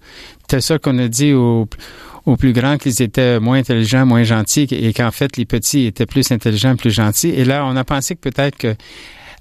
C'est 0.50 0.62
ça 0.62 0.78
qu'on 0.78 0.98
a 1.00 1.08
dit 1.08 1.34
aux 1.34 1.68
aux 2.30 2.38
plus 2.38 2.54
grands 2.54 2.78
qu'ils 2.78 3.02
étaient 3.02 3.40
moins 3.40 3.58
intelligents, 3.58 4.06
moins 4.06 4.24
gentils 4.24 4.68
et 4.72 4.94
qu'en 4.94 5.12
fait 5.12 5.38
les 5.38 5.46
petits 5.46 5.86
étaient 5.86 6.06
plus 6.06 6.32
intelligents, 6.32 6.76
plus 6.76 6.92
gentils. 6.92 7.30
Et 7.30 7.46
là, 7.46 7.66
on 7.66 7.76
a 7.76 7.84
pensé 7.84 8.16
peut-être 8.22 8.58
que 8.58 8.76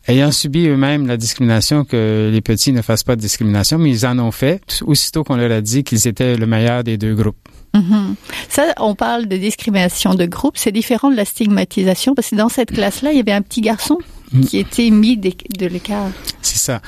ayant 0.08 0.32
subi 0.32 0.66
eux-mêmes 0.66 1.06
la 1.06 1.16
discrimination, 1.16 1.84
que 1.84 2.30
les 2.32 2.40
petits 2.40 2.72
ne 2.72 2.82
fassent 2.82 3.04
pas 3.04 3.16
de 3.16 3.20
discrimination, 3.20 3.78
mais 3.78 3.90
ils 3.90 4.06
en 4.06 4.18
ont 4.18 4.32
fait, 4.32 4.82
aussitôt 4.86 5.22
qu'on 5.22 5.36
leur 5.36 5.52
a 5.52 5.60
dit 5.60 5.84
qu'ils 5.84 6.08
étaient 6.08 6.36
le 6.36 6.46
meilleur 6.46 6.82
des 6.82 6.96
deux 6.96 7.14
groupes. 7.14 7.36
Mm-hmm. 7.74 8.14
Ça, 8.48 8.74
on 8.78 8.94
parle 8.94 9.26
de 9.26 9.36
discrimination 9.36 10.14
de 10.14 10.24
groupe, 10.24 10.56
c'est 10.56 10.72
différent 10.72 11.10
de 11.10 11.16
la 11.16 11.26
stigmatisation, 11.26 12.14
parce 12.14 12.30
que 12.30 12.36
dans 12.36 12.48
cette 12.48 12.72
classe-là, 12.72 13.12
il 13.12 13.18
y 13.18 13.20
avait 13.20 13.32
un 13.32 13.42
petit 13.42 13.60
garçon. 13.60 13.98
Qui 14.46 14.58
était 14.58 14.90
mis 14.90 15.16
de, 15.16 15.66
l'écart. 15.66 16.10
C'est 16.42 16.58
ça. 16.58 16.80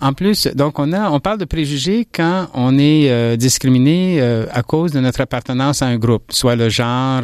en 0.00 0.12
plus, 0.12 0.46
donc 0.48 0.78
on 0.78 0.92
a, 0.92 1.10
on 1.10 1.20
parle 1.20 1.38
de 1.38 1.44
préjugés 1.44 2.06
quand 2.10 2.48
on 2.54 2.78
est 2.78 3.10
euh, 3.10 3.36
discriminé 3.36 4.18
euh, 4.20 4.46
à 4.52 4.62
cause 4.62 4.92
de 4.92 5.00
notre 5.00 5.20
appartenance 5.20 5.82
à 5.82 5.86
un 5.86 5.96
groupe, 5.96 6.24
soit 6.30 6.56
le 6.56 6.68
genre, 6.68 7.22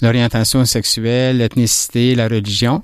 l'orientation 0.00 0.64
sexuelle, 0.64 1.38
l'ethnicité, 1.38 2.14
la 2.14 2.28
religion. 2.28 2.82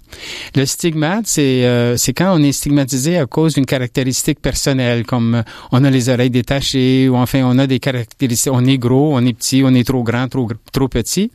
Le 0.54 0.64
stigmate, 0.64 1.26
c'est 1.26 1.64
euh, 1.64 1.96
c'est 1.96 2.12
quand 2.12 2.32
on 2.36 2.42
est 2.42 2.52
stigmatisé 2.52 3.18
à 3.18 3.26
cause 3.26 3.54
d'une 3.54 3.66
caractéristique 3.66 4.40
personnelle, 4.40 5.04
comme 5.04 5.42
on 5.72 5.84
a 5.84 5.90
les 5.90 6.08
oreilles 6.08 6.30
détachées 6.30 7.08
ou 7.08 7.16
enfin 7.16 7.42
on 7.44 7.58
a 7.58 7.66
des 7.66 7.80
caractéristiques, 7.80 8.52
on 8.52 8.64
est 8.64 8.78
gros, 8.78 9.16
on 9.16 9.24
est 9.24 9.32
petit, 9.32 9.62
on 9.64 9.74
est 9.74 9.86
trop 9.86 10.02
grand, 10.02 10.28
trop 10.28 10.48
trop 10.72 10.88
petit. 10.88 11.30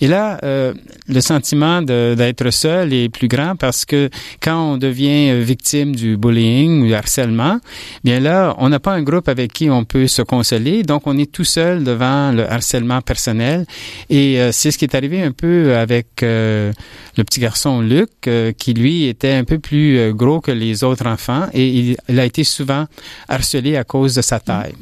Et 0.00 0.08
là, 0.08 0.38
le 0.42 1.20
sentiment 1.20 1.82
d'être 1.82 2.50
seul 2.50 2.92
est 2.92 3.08
plus 3.08 3.28
grand 3.28 3.56
parce 3.56 3.84
que 3.84 4.10
quand 4.40 4.72
on 4.72 4.76
devient 4.76 5.30
euh, 5.30 5.42
victime 5.42 5.94
du 5.94 6.16
bullying 6.16 6.82
ou 6.82 6.86
du 6.86 6.94
harcèlement, 6.94 7.60
bien 8.04 8.20
là, 8.20 8.54
on 8.58 8.68
n'a 8.68 8.80
pas 8.80 8.92
un 8.92 9.02
groupe 9.02 9.28
avec 9.28 9.52
qui 9.52 9.70
on 9.70 9.84
peut 9.84 10.06
se 10.06 10.22
consoler, 10.22 10.82
donc 10.82 11.06
on 11.06 11.18
est 11.18 11.30
tout 11.30 11.44
seul 11.44 11.84
devant 11.84 12.32
le 12.32 12.50
harcèlement 12.50 13.00
personnel. 13.02 13.66
Et 14.08 14.40
euh, 14.40 14.50
c'est 14.52 14.70
ce 14.70 14.78
qui 14.78 14.84
est 14.84 14.94
arrivé 14.94 15.22
un 15.22 15.32
peu 15.32 15.76
avec 15.76 16.22
euh, 16.22 16.72
le 17.16 17.24
petit 17.24 17.40
garçon 17.40 17.80
Luc, 17.80 18.10
qui 18.56 18.74
lui 18.74 19.06
était 19.06 19.32
un 19.32 19.44
peu 19.44 19.58
plus 19.58 20.12
gros 20.14 20.40
que 20.40 20.50
les 20.50 20.84
autres 20.84 21.06
enfants 21.06 21.46
et 21.52 21.66
il, 21.66 21.96
il, 22.08 22.20
a 22.20 22.24
été 22.24 22.44
souvent 22.44 22.86
harcelé 23.28 23.76
à 23.76 23.84
cause 23.84 24.14
de 24.14 24.22
sa 24.22 24.40
taille. 24.40 24.74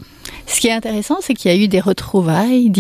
Ce 0.46 0.60
qui 0.60 0.68
est 0.68 0.72
intéressant, 0.72 1.16
c'est 1.20 1.34
qu'il 1.34 1.50
y 1.50 1.54
a 1.54 1.56
eu 1.56 1.68
des 1.68 1.80
retrouvailles, 1.80 2.72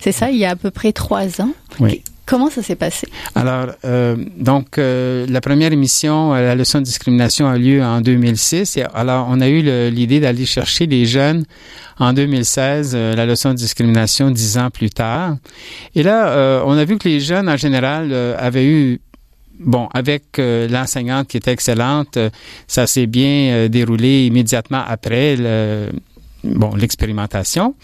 c'est 0.00 0.12
ça, 0.12 0.30
il 0.30 0.38
y 0.38 0.44
a 0.44 0.50
à 0.50 0.56
peu 0.56 0.70
près 0.70 0.92
trois 0.92 1.40
ans. 1.40 1.52
Oui. 1.78 2.02
Comment 2.30 2.48
ça 2.48 2.62
s'est 2.62 2.76
passé? 2.76 3.08
Alors, 3.34 3.74
euh, 3.84 4.14
donc, 4.36 4.78
euh, 4.78 5.26
la 5.28 5.40
première 5.40 5.72
émission, 5.72 6.32
euh, 6.32 6.40
la 6.42 6.54
leçon 6.54 6.78
de 6.78 6.84
discrimination 6.84 7.48
a 7.48 7.58
lieu 7.58 7.82
en 7.82 8.00
2006. 8.00 8.76
Et 8.76 8.84
alors, 8.94 9.26
on 9.28 9.40
a 9.40 9.48
eu 9.48 9.90
l'idée 9.90 10.20
d'aller 10.20 10.46
chercher 10.46 10.86
les 10.86 11.06
jeunes 11.06 11.44
en 11.98 12.12
2016, 12.12 12.94
la 12.94 13.26
leçon 13.26 13.50
de 13.50 13.56
discrimination 13.56 14.30
dix 14.30 14.58
ans 14.58 14.70
plus 14.70 14.90
tard. 14.90 15.38
Et 15.96 16.04
là, 16.04 16.62
on 16.66 16.78
a 16.78 16.84
vu 16.84 16.98
que 16.98 17.08
les 17.08 17.18
jeunes, 17.18 17.48
en 17.48 17.56
général, 17.56 18.14
avaient 18.38 18.66
eu 18.66 19.00
Bon, 19.62 19.90
avec 19.92 20.38
l'enseignante 20.38 21.28
qui 21.28 21.36
était 21.36 21.52
excellente, 21.52 22.16
ça 22.66 22.86
s'est 22.86 23.06
bien 23.06 23.68
déroulé 23.68 24.24
immédiatement 24.24 24.82
après 24.88 25.36
bon, 26.44 26.74
l'expérimentation. 26.74 27.74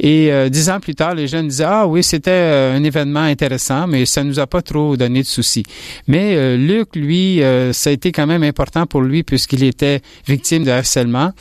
Et 0.00 0.32
euh, 0.32 0.48
dix 0.48 0.70
ans 0.70 0.80
plus 0.80 0.94
tard, 0.94 1.14
les 1.14 1.28
jeunes 1.28 1.48
disaient, 1.48 1.64
ah 1.66 1.86
oui, 1.86 2.02
c'était 2.02 2.30
euh, 2.30 2.76
un 2.76 2.84
événement 2.84 3.20
intéressant, 3.20 3.86
mais 3.86 4.06
ça 4.06 4.24
nous 4.24 4.38
a 4.38 4.46
pas 4.46 4.62
trop 4.62 4.96
donné 4.96 5.22
de 5.22 5.26
soucis. 5.26 5.64
Mais 6.06 6.34
euh, 6.36 6.56
Luc, 6.56 6.96
lui, 6.96 7.40
ça 7.72 7.90
a 7.90 7.92
été 7.92 8.12
quand 8.12 8.26
même 8.26 8.42
important 8.42 8.86
pour 8.86 9.02
lui 9.02 9.22
puisqu'il 9.22 9.64
était 9.64 10.00
victime 10.26 10.64
de 10.64 10.70
harcèlement 10.70 11.32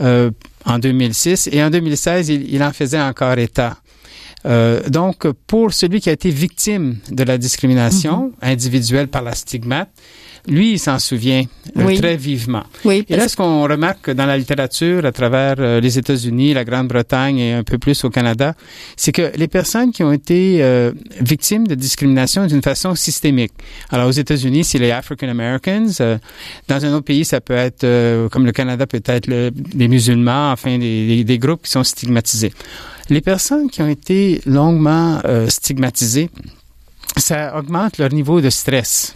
en 0.00 0.78
2006 0.78 1.48
et 1.52 1.62
en 1.62 1.70
2016, 1.70 2.28
il, 2.28 2.52
il 2.52 2.62
en 2.62 2.72
faisait 2.72 3.00
encore 3.00 3.38
état. 3.38 3.76
donc, 4.88 5.26
pour 5.46 5.72
celui 5.72 6.00
qui 6.00 6.10
a 6.10 6.12
été 6.12 6.30
victime 6.30 6.98
de 7.10 7.22
la 7.22 7.38
discrimination 7.38 8.32
mm-hmm. 8.42 8.52
individuelle 8.52 9.08
par 9.08 9.22
la 9.22 9.34
stigmate, 9.34 9.90
lui, 10.46 10.72
il 10.72 10.78
s'en 10.78 10.98
souvient 10.98 11.44
euh, 11.78 11.96
très 11.96 12.16
vivement. 12.16 12.64
Oui, 12.84 13.04
et 13.08 13.16
là, 13.16 13.28
ce 13.28 13.36
qu'on 13.36 13.62
remarque 13.62 14.10
dans 14.10 14.26
la 14.26 14.36
littérature 14.36 15.04
à 15.06 15.12
travers 15.12 15.54
euh, 15.58 15.80
les 15.80 15.98
États-Unis, 15.98 16.52
la 16.52 16.64
Grande-Bretagne 16.64 17.38
et 17.38 17.52
un 17.54 17.62
peu 17.62 17.78
plus 17.78 18.04
au 18.04 18.10
Canada, 18.10 18.54
c'est 18.96 19.12
que 19.12 19.32
les 19.36 19.48
personnes 19.48 19.90
qui 19.90 20.02
ont 20.02 20.12
été 20.12 20.62
euh, 20.62 20.92
victimes 21.20 21.66
de 21.66 21.74
discrimination 21.74 22.46
d'une 22.46 22.60
façon 22.60 22.94
systémique. 22.94 23.52
Alors, 23.90 24.08
aux 24.08 24.12
États-Unis, 24.12 24.64
c'est 24.64 24.78
les 24.78 24.90
African 24.90 25.28
Americans. 25.28 25.88
dans 26.68 26.84
un 26.84 26.92
autre 26.92 27.04
pays, 27.04 27.24
ça 27.24 27.40
peut 27.40 27.54
être, 27.54 28.28
comme 28.28 28.44
le 28.44 28.52
Canada, 28.52 28.86
peut-être 28.86 29.26
les 29.26 29.88
musulmans, 29.88 30.52
enfin, 30.52 30.78
des, 30.78 31.24
des, 31.24 31.38
groupes 31.38 31.62
qui 31.62 31.70
sont 31.70 31.84
stigmatisés. 31.84 32.52
Les 33.08 33.20
personnes 33.20 33.70
qui 33.70 33.80
ont 33.82 33.88
été 33.88 34.40
longuement 34.46 35.20
stigmatisées, 35.48 36.30
ça 37.16 37.56
augmente 37.56 37.98
leur 37.98 38.12
niveau 38.12 38.40
de 38.40 38.50
stress. 38.50 39.14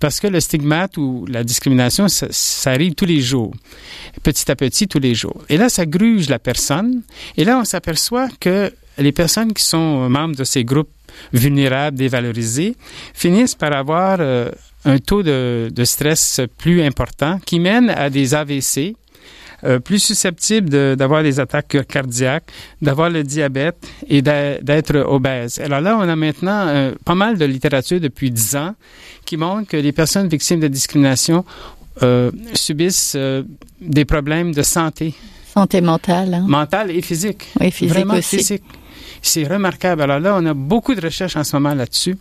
Parce 0.00 0.20
que 0.20 0.26
le 0.26 0.40
stigmate 0.40 0.96
ou 0.96 1.26
la 1.28 1.44
discrimination, 1.44 2.08
ça, 2.08 2.70
arrive 2.70 2.94
tous 2.94 3.06
les 3.06 3.20
jours, 3.20 3.52
petit 4.22 4.50
à 4.50 4.56
petit, 4.56 4.88
tous 4.88 4.98
les 4.98 5.14
jours. 5.14 5.44
Et 5.48 5.56
là, 5.56 5.68
ça 5.68 5.86
gruge 5.86 6.28
la 6.28 6.38
personne. 6.38 7.02
Et 7.36 7.44
là, 7.44 7.58
on 7.58 7.64
s'aperçoit 7.64 8.28
que 8.40 8.72
les 8.98 9.12
personnes 9.12 9.52
qui 9.52 9.62
sont 9.62 10.08
membres 10.08 10.36
de 10.36 10.44
ces 10.44 10.64
groupes 10.64 10.90
vulnérables, 11.32 11.96
dévalorisés, 11.96 12.76
finissent 13.14 13.54
par 13.54 13.72
avoir 13.72 14.18
euh, 14.20 14.50
un 14.84 14.98
taux 14.98 15.22
de, 15.22 15.70
de, 15.72 15.84
stress 15.84 16.40
plus 16.58 16.82
important 16.82 17.38
qui 17.44 17.60
mène 17.60 17.90
à 17.90 18.10
des 18.10 18.34
AVC, 18.34 18.94
euh, 19.64 19.78
plus 19.78 19.98
susceptibles 20.00 20.96
d'avoir 20.96 21.22
des 21.22 21.40
attaques 21.40 21.78
cardiaques, 21.88 22.44
d'avoir 22.82 23.08
le 23.08 23.22
diabète 23.22 23.76
et 24.08 24.20
d'être 24.20 24.96
obèses. 24.96 25.60
Alors 25.60 25.80
là, 25.80 25.96
on 25.98 26.06
a 26.08 26.16
maintenant 26.16 26.66
euh, 26.66 26.92
pas 27.04 27.14
mal 27.14 27.38
de 27.38 27.44
littérature 27.46 27.98
depuis 28.00 28.30
dix 28.30 28.54
ans 28.54 28.74
qui 29.24 29.36
montre 29.36 29.68
que 29.68 29.76
les 29.76 29.92
personnes 29.92 30.28
victimes 30.28 30.60
de 30.60 30.68
discrimination 30.68 31.44
euh, 32.02 32.30
subissent 32.52 33.16
des 33.80 34.04
problèmes 34.04 34.52
de 34.52 34.62
santé. 34.62 35.14
Santé 35.54 35.80
mentale. 35.80 36.34
Hein? 36.34 36.44
Mentale 36.46 36.90
et 36.90 37.00
physique. 37.00 37.46
Oui, 37.58 37.70
physique 37.70 37.94
Vraiment 37.94 38.14
aussi. 38.14 38.36
physique. 38.36 38.62
C'est 39.22 39.44
remarquable. 39.44 40.02
Alors 40.02 40.20
là, 40.20 40.36
on 40.38 40.44
a 40.44 40.52
beaucoup 40.52 40.94
de 40.94 41.00
recherches 41.00 41.36
en 41.36 41.44
ce 41.44 41.56
moment 41.56 41.74
là-dessus, 41.74 42.16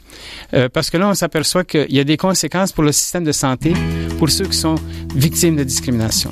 parce 0.73 0.89
que 0.89 0.97
là, 0.97 1.09
on 1.09 1.13
s'aperçoit 1.13 1.65
qu'il 1.65 1.91
y 1.91 1.99
a 1.99 2.03
des 2.05 2.17
conséquences 2.17 2.71
pour 2.71 2.83
le 2.85 2.93
système 2.93 3.25
de 3.25 3.33
santé 3.33 3.73
pour 4.17 4.29
ceux 4.29 4.45
qui 4.45 4.57
sont 4.57 4.75
victimes 5.13 5.57
de 5.57 5.63
discrimination. 5.65 6.31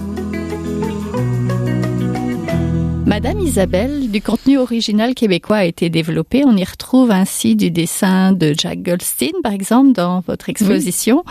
Madame 3.11 3.41
Isabelle, 3.41 4.09
du 4.09 4.21
contenu 4.21 4.57
original 4.57 5.13
québécois 5.13 5.57
a 5.57 5.65
été 5.65 5.89
développé. 5.89 6.45
On 6.45 6.55
y 6.55 6.63
retrouve 6.63 7.11
ainsi 7.11 7.57
du 7.57 7.69
dessin 7.69 8.31
de 8.31 8.53
Jack 8.57 8.83
Goldstein, 8.83 9.33
par 9.43 9.51
exemple, 9.51 9.91
dans 9.91 10.21
votre 10.21 10.47
exposition. 10.47 11.25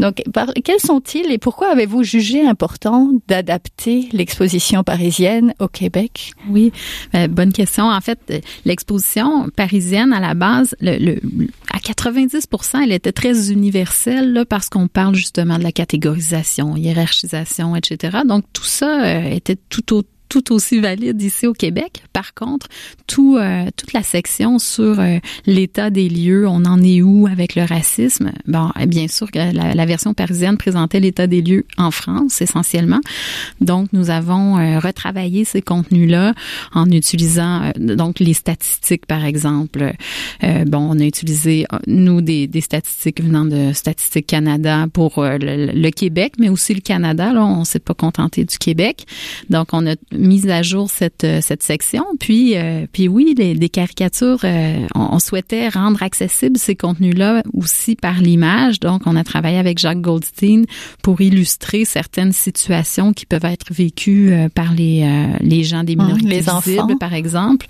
Donc, 0.00 0.24
quels 0.64 0.80
sont-ils 0.80 1.30
et 1.30 1.38
pourquoi 1.38 1.70
avez-vous 1.70 2.02
jugé 2.02 2.44
important 2.44 3.08
d'adapter 3.28 4.08
l'exposition 4.10 4.82
parisienne 4.82 5.54
au 5.60 5.68
Québec? 5.68 6.32
Oui, 6.50 6.72
euh, 7.14 7.28
bonne 7.28 7.52
question. 7.52 7.84
En 7.84 8.00
fait, 8.00 8.44
l'exposition 8.64 9.48
parisienne, 9.54 10.12
à 10.12 10.18
la 10.18 10.34
base, 10.34 10.74
le, 10.80 11.20
à 11.72 11.78
90% 11.78 12.82
elle 12.82 12.90
était 12.90 13.12
très 13.12 13.52
universelle 13.52 14.32
là, 14.32 14.44
parce 14.44 14.68
qu'on 14.68 14.88
parle 14.88 15.14
justement 15.14 15.56
de 15.56 15.62
la 15.62 15.70
catégorisation, 15.70 16.76
hiérarchisation, 16.76 17.76
etc. 17.76 18.18
Donc, 18.26 18.42
tout 18.52 18.64
ça 18.64 19.04
euh, 19.04 19.30
était 19.30 19.56
tout 19.68 19.94
autour 19.94 20.08
tout 20.32 20.54
aussi 20.54 20.80
valide 20.80 21.20
ici 21.20 21.46
au 21.46 21.52
Québec. 21.52 22.04
Par 22.14 22.32
contre, 22.32 22.66
tout, 23.06 23.36
euh, 23.36 23.66
toute 23.76 23.92
la 23.92 24.02
section 24.02 24.58
sur 24.58 24.98
euh, 24.98 25.18
l'état 25.44 25.90
des 25.90 26.08
lieux, 26.08 26.48
on 26.48 26.64
en 26.64 26.82
est 26.82 27.02
où 27.02 27.26
avec 27.26 27.54
le 27.54 27.64
racisme, 27.64 28.32
bon, 28.46 28.70
bien 28.86 29.08
sûr 29.08 29.30
que 29.30 29.38
la, 29.38 29.74
la 29.74 29.84
version 29.84 30.14
parisienne 30.14 30.56
présentait 30.56 31.00
l'état 31.00 31.26
des 31.26 31.42
lieux 31.42 31.66
en 31.76 31.90
France 31.90 32.40
essentiellement. 32.40 33.00
Donc, 33.60 33.92
nous 33.92 34.08
avons 34.08 34.56
euh, 34.56 34.78
retravaillé 34.78 35.44
ces 35.44 35.60
contenus-là 35.60 36.32
en 36.72 36.90
utilisant 36.90 37.70
donc 37.78 38.18
les 38.18 38.32
statistiques, 38.32 39.04
par 39.04 39.26
exemple. 39.26 39.92
bon, 40.40 40.78
on 40.92 40.98
a 40.98 41.04
utilisé, 41.04 41.66
nous, 41.86 42.22
des, 42.22 42.46
des 42.46 42.62
statistiques 42.62 43.22
venant 43.22 43.44
de 43.44 43.74
Statistique 43.74 44.28
Canada 44.28 44.86
pour 44.90 45.22
le, 45.22 45.72
le, 45.74 45.90
Québec, 45.90 46.34
mais 46.38 46.48
aussi 46.48 46.72
le 46.72 46.80
Canada. 46.80 47.34
Là, 47.34 47.44
on 47.44 47.64
s'est 47.64 47.80
pas 47.80 47.94
contenté 47.94 48.44
du 48.44 48.56
Québec. 48.56 49.06
Donc, 49.50 49.68
on 49.72 49.86
a 49.86 49.94
mis 50.22 50.48
à 50.50 50.62
jour 50.62 50.88
cette, 50.88 51.26
cette 51.42 51.62
section. 51.62 52.04
Puis, 52.18 52.54
puis 52.92 53.08
oui, 53.08 53.34
les, 53.36 53.54
des 53.54 53.68
caricatures, 53.68 54.40
on, 54.94 55.14
on 55.14 55.18
souhaitait 55.18 55.68
rendre 55.68 56.02
accessibles 56.02 56.58
ces 56.58 56.74
contenus-là 56.74 57.42
aussi 57.52 57.96
par 57.96 58.20
l'image. 58.20 58.80
Donc, 58.80 59.02
on 59.06 59.16
a 59.16 59.24
travaillé 59.24 59.58
avec 59.58 59.78
Jacques 59.78 60.00
Goldstein 60.00 60.64
pour 61.02 61.20
illustrer 61.20 61.84
certaines 61.84 62.32
situations 62.32 63.12
qui 63.12 63.26
peuvent 63.26 63.44
être 63.44 63.72
vécues 63.72 64.32
euh, 64.32 64.48
par 64.48 64.72
les, 64.72 65.02
euh, 65.02 65.36
les 65.40 65.64
gens 65.64 65.84
des 65.84 65.96
minorités 65.96 66.28
les 66.28 66.40
visibles, 66.40 66.98
par 66.98 67.14
exemple, 67.14 67.66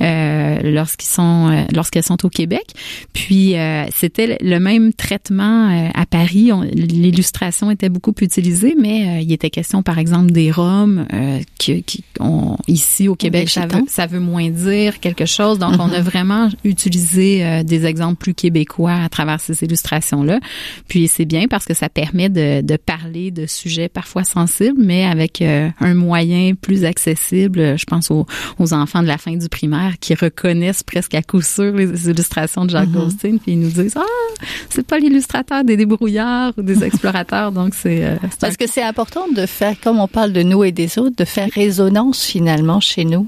euh, 0.00 0.58
lorsqu'ils 0.62 1.08
sont 1.08 1.48
euh, 1.50 1.64
lorsqu'elles 1.74 2.04
sont 2.04 2.24
au 2.24 2.28
Québec. 2.28 2.66
Puis, 3.12 3.54
c'était 3.92 4.38
le 4.40 4.58
même 4.58 4.92
traitement 4.92 5.90
à 5.94 6.06
Paris. 6.06 6.50
L'illustration 6.72 7.70
était 7.70 7.88
beaucoup 7.88 8.14
utilisée, 8.20 8.74
mais 8.78 9.22
il 9.24 9.32
était 9.32 9.50
question, 9.50 9.82
par 9.82 9.98
exemple, 9.98 10.30
des 10.32 10.50
Roms 10.50 11.06
qui, 11.58 11.84
qui 11.86 12.04
ont, 12.20 12.56
ici 12.68 13.08
au 13.08 13.14
Québec, 13.14 13.48
ça 13.48 13.66
veut, 13.66 13.84
ça 13.88 14.06
veut, 14.06 14.20
moins 14.20 14.50
dire 14.50 15.00
quelque 15.00 15.26
chose. 15.26 15.58
Donc, 15.58 15.74
on 15.78 15.90
a 15.90 16.00
mm-hmm. 16.00 16.02
vraiment 16.02 16.48
utilisé 16.64 17.64
des 17.64 17.86
exemples 17.86 18.16
plus 18.16 18.34
québécois 18.34 18.94
à 19.04 19.08
travers 19.08 19.40
ces 19.40 19.62
illustrations-là. 19.62 20.40
Puis 20.88 21.08
c'est 21.08 21.24
bien 21.24 21.46
parce 21.48 21.64
que 21.64 21.74
ça 21.74 21.88
permet 21.88 22.28
de, 22.28 22.60
de 22.60 22.76
parler 22.76 23.30
de 23.30 23.46
sujets 23.46 23.88
parfois 23.88 24.24
sensibles, 24.24 24.80
mais 24.82 25.04
avec 25.04 25.42
euh, 25.42 25.68
un 25.80 25.94
moyen 25.94 26.54
plus 26.54 26.84
accessible. 26.84 27.78
Je 27.78 27.84
pense 27.84 28.10
aux, 28.10 28.26
aux, 28.58 28.72
enfants 28.72 29.02
de 29.02 29.08
la 29.08 29.18
fin 29.18 29.36
du 29.36 29.48
primaire 29.48 29.94
qui 30.00 30.14
reconnaissent 30.14 30.82
presque 30.82 31.14
à 31.14 31.22
coup 31.22 31.42
sûr 31.42 31.72
les 31.74 32.08
illustrations 32.08 32.64
de 32.64 32.70
Jacques 32.70 32.88
mm-hmm. 32.88 32.92
Goldstein, 32.92 33.38
puis 33.38 33.52
ils 33.52 33.60
nous 33.60 33.70
disent 33.70 33.96
ah 33.96 34.44
c'est 34.70 34.86
pas 34.86 34.98
l'illustrateur 34.98 35.64
des 35.64 35.76
débrouillards 35.76 36.52
ou 36.56 36.62
des 36.62 36.84
explorateurs, 36.84 37.52
donc 37.52 37.74
c'est 37.74 38.04
euh, 38.04 38.16
parce 38.40 38.56
que 38.56 38.66
c'est 38.66 38.82
important 38.82 39.26
de 39.34 39.46
faire 39.46 39.78
comme 39.80 39.98
on 39.98 40.08
parle 40.08 40.32
de 40.32 40.42
nous 40.42 40.64
et 40.64 40.72
des 40.72 40.98
autres, 40.98 41.16
de 41.16 41.24
faire 41.24 41.48
finalement 42.24 42.80
chez 42.80 43.04
nous 43.04 43.26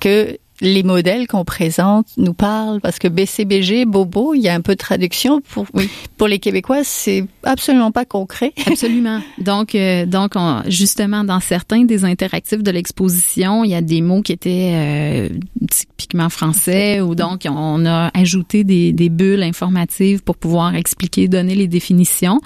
que 0.00 0.38
les 0.60 0.82
modèles 0.82 1.26
qu'on 1.26 1.44
présente 1.44 2.06
nous 2.16 2.34
parlent 2.34 2.80
parce 2.80 2.98
que 2.98 3.08
BCBG, 3.08 3.86
Bobo, 3.86 4.34
il 4.34 4.40
y 4.40 4.48
a 4.48 4.54
un 4.54 4.60
peu 4.60 4.72
de 4.72 4.78
traduction 4.78 5.40
pour 5.40 5.66
oui. 5.74 5.88
pour 6.16 6.28
les 6.28 6.38
Québécois, 6.38 6.84
c'est 6.84 7.24
absolument 7.42 7.90
pas 7.90 8.04
concret. 8.04 8.52
Absolument. 8.66 9.20
Donc 9.38 9.74
euh, 9.74 10.06
donc 10.06 10.34
justement 10.68 11.24
dans 11.24 11.40
certains 11.40 11.84
des 11.84 12.04
interactifs 12.04 12.62
de 12.62 12.70
l'exposition, 12.70 13.64
il 13.64 13.70
y 13.70 13.74
a 13.74 13.82
des 13.82 14.00
mots 14.00 14.22
qui 14.22 14.32
étaient 14.32 14.72
euh, 14.74 15.28
typiquement 15.70 16.28
français 16.28 17.00
ou 17.00 17.14
donc 17.14 17.42
on 17.48 17.84
a 17.84 18.10
ajouté 18.14 18.64
des, 18.64 18.92
des 18.92 19.08
bulles 19.08 19.42
informatives 19.42 20.22
pour 20.22 20.36
pouvoir 20.36 20.76
expliquer, 20.76 21.26
donner 21.28 21.54
les 21.54 21.68
définitions. 21.68 22.40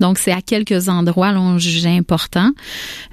Donc 0.00 0.18
c'est 0.18 0.32
à 0.32 0.42
quelques 0.42 0.88
endroits 0.88 1.32
l'on 1.32 1.58
jugeait 1.58 1.96
important. 1.96 2.50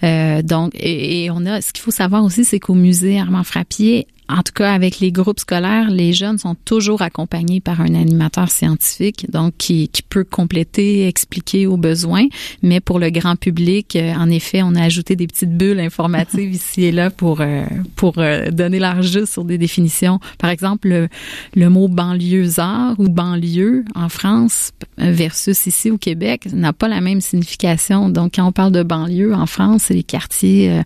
Euh, 0.04 0.42
donc 0.42 0.72
et, 0.76 1.26
et 1.26 1.32
on 1.32 1.46
a 1.46 1.62
ce 1.62 1.72
qu'il 1.72 1.84
faut 1.84 1.92
savoir 1.92 2.24
aussi 2.24 2.44
c'est 2.44 2.60
qu'au 2.60 2.74
musée 2.74 3.20
Armand 3.20 3.44
Frappier 3.44 4.08
en 4.32 4.44
tout 4.44 4.54
cas, 4.54 4.74
avec 4.74 5.00
les 5.00 5.12
groupes 5.12 5.40
scolaires, 5.40 5.90
les 5.90 6.14
jeunes 6.14 6.38
sont 6.38 6.56
toujours 6.56 7.02
accompagnés 7.02 7.60
par 7.60 7.82
un 7.82 7.94
animateur 7.94 8.50
scientifique, 8.50 9.30
donc 9.30 9.54
qui, 9.58 9.90
qui 9.90 10.02
peut 10.04 10.24
compléter, 10.24 11.08
expliquer 11.08 11.68
aux 11.68 11.76
besoins. 11.76 12.28
Mais 12.62 12.80
pour 12.80 12.98
le 12.98 13.10
grand 13.10 13.36
public, 13.36 13.96
euh, 13.96 14.14
en 14.14 14.30
effet, 14.30 14.64
on 14.64 14.76
a 14.76 14.84
ajouté 14.84 15.16
des 15.16 15.28
petites 15.28 15.58
bulles 15.58 15.80
informatives 15.80 16.52
ici 16.54 16.86
et 16.86 16.92
là 16.92 17.10
pour 17.10 17.42
euh, 17.42 17.66
pour 17.96 18.20
euh, 18.20 18.52
donner 18.52 18.80
leur 18.80 19.02
juste 19.02 19.34
sur 19.34 19.44
des 19.44 19.58
définitions. 19.58 20.20
Par 20.38 20.50
exemple, 20.50 20.88
le, 20.88 21.10
le 21.56 21.70
mot 21.70 21.90
banlieusard 21.90 22.96
ou 23.00 23.10
banlieue 23.10 23.84
en 23.96 24.08
France 24.08 24.72
versus 24.98 25.66
ici 25.66 25.92
au 25.92 25.98
Québec 25.98 26.48
n'a 26.54 26.74
pas 26.74 26.88
la 26.88 27.02
même 27.02 27.22
signification. 27.22 28.10
Donc, 28.10 28.36
quand 28.36 28.46
on 28.46 28.52
parle 28.52 28.72
de 28.72 28.84
banlieue 28.84 29.34
en 29.34 29.46
France, 29.46 29.84
c'est 29.88 29.94
les 29.94 30.04
quartiers 30.04 30.82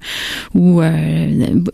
où 0.54 0.82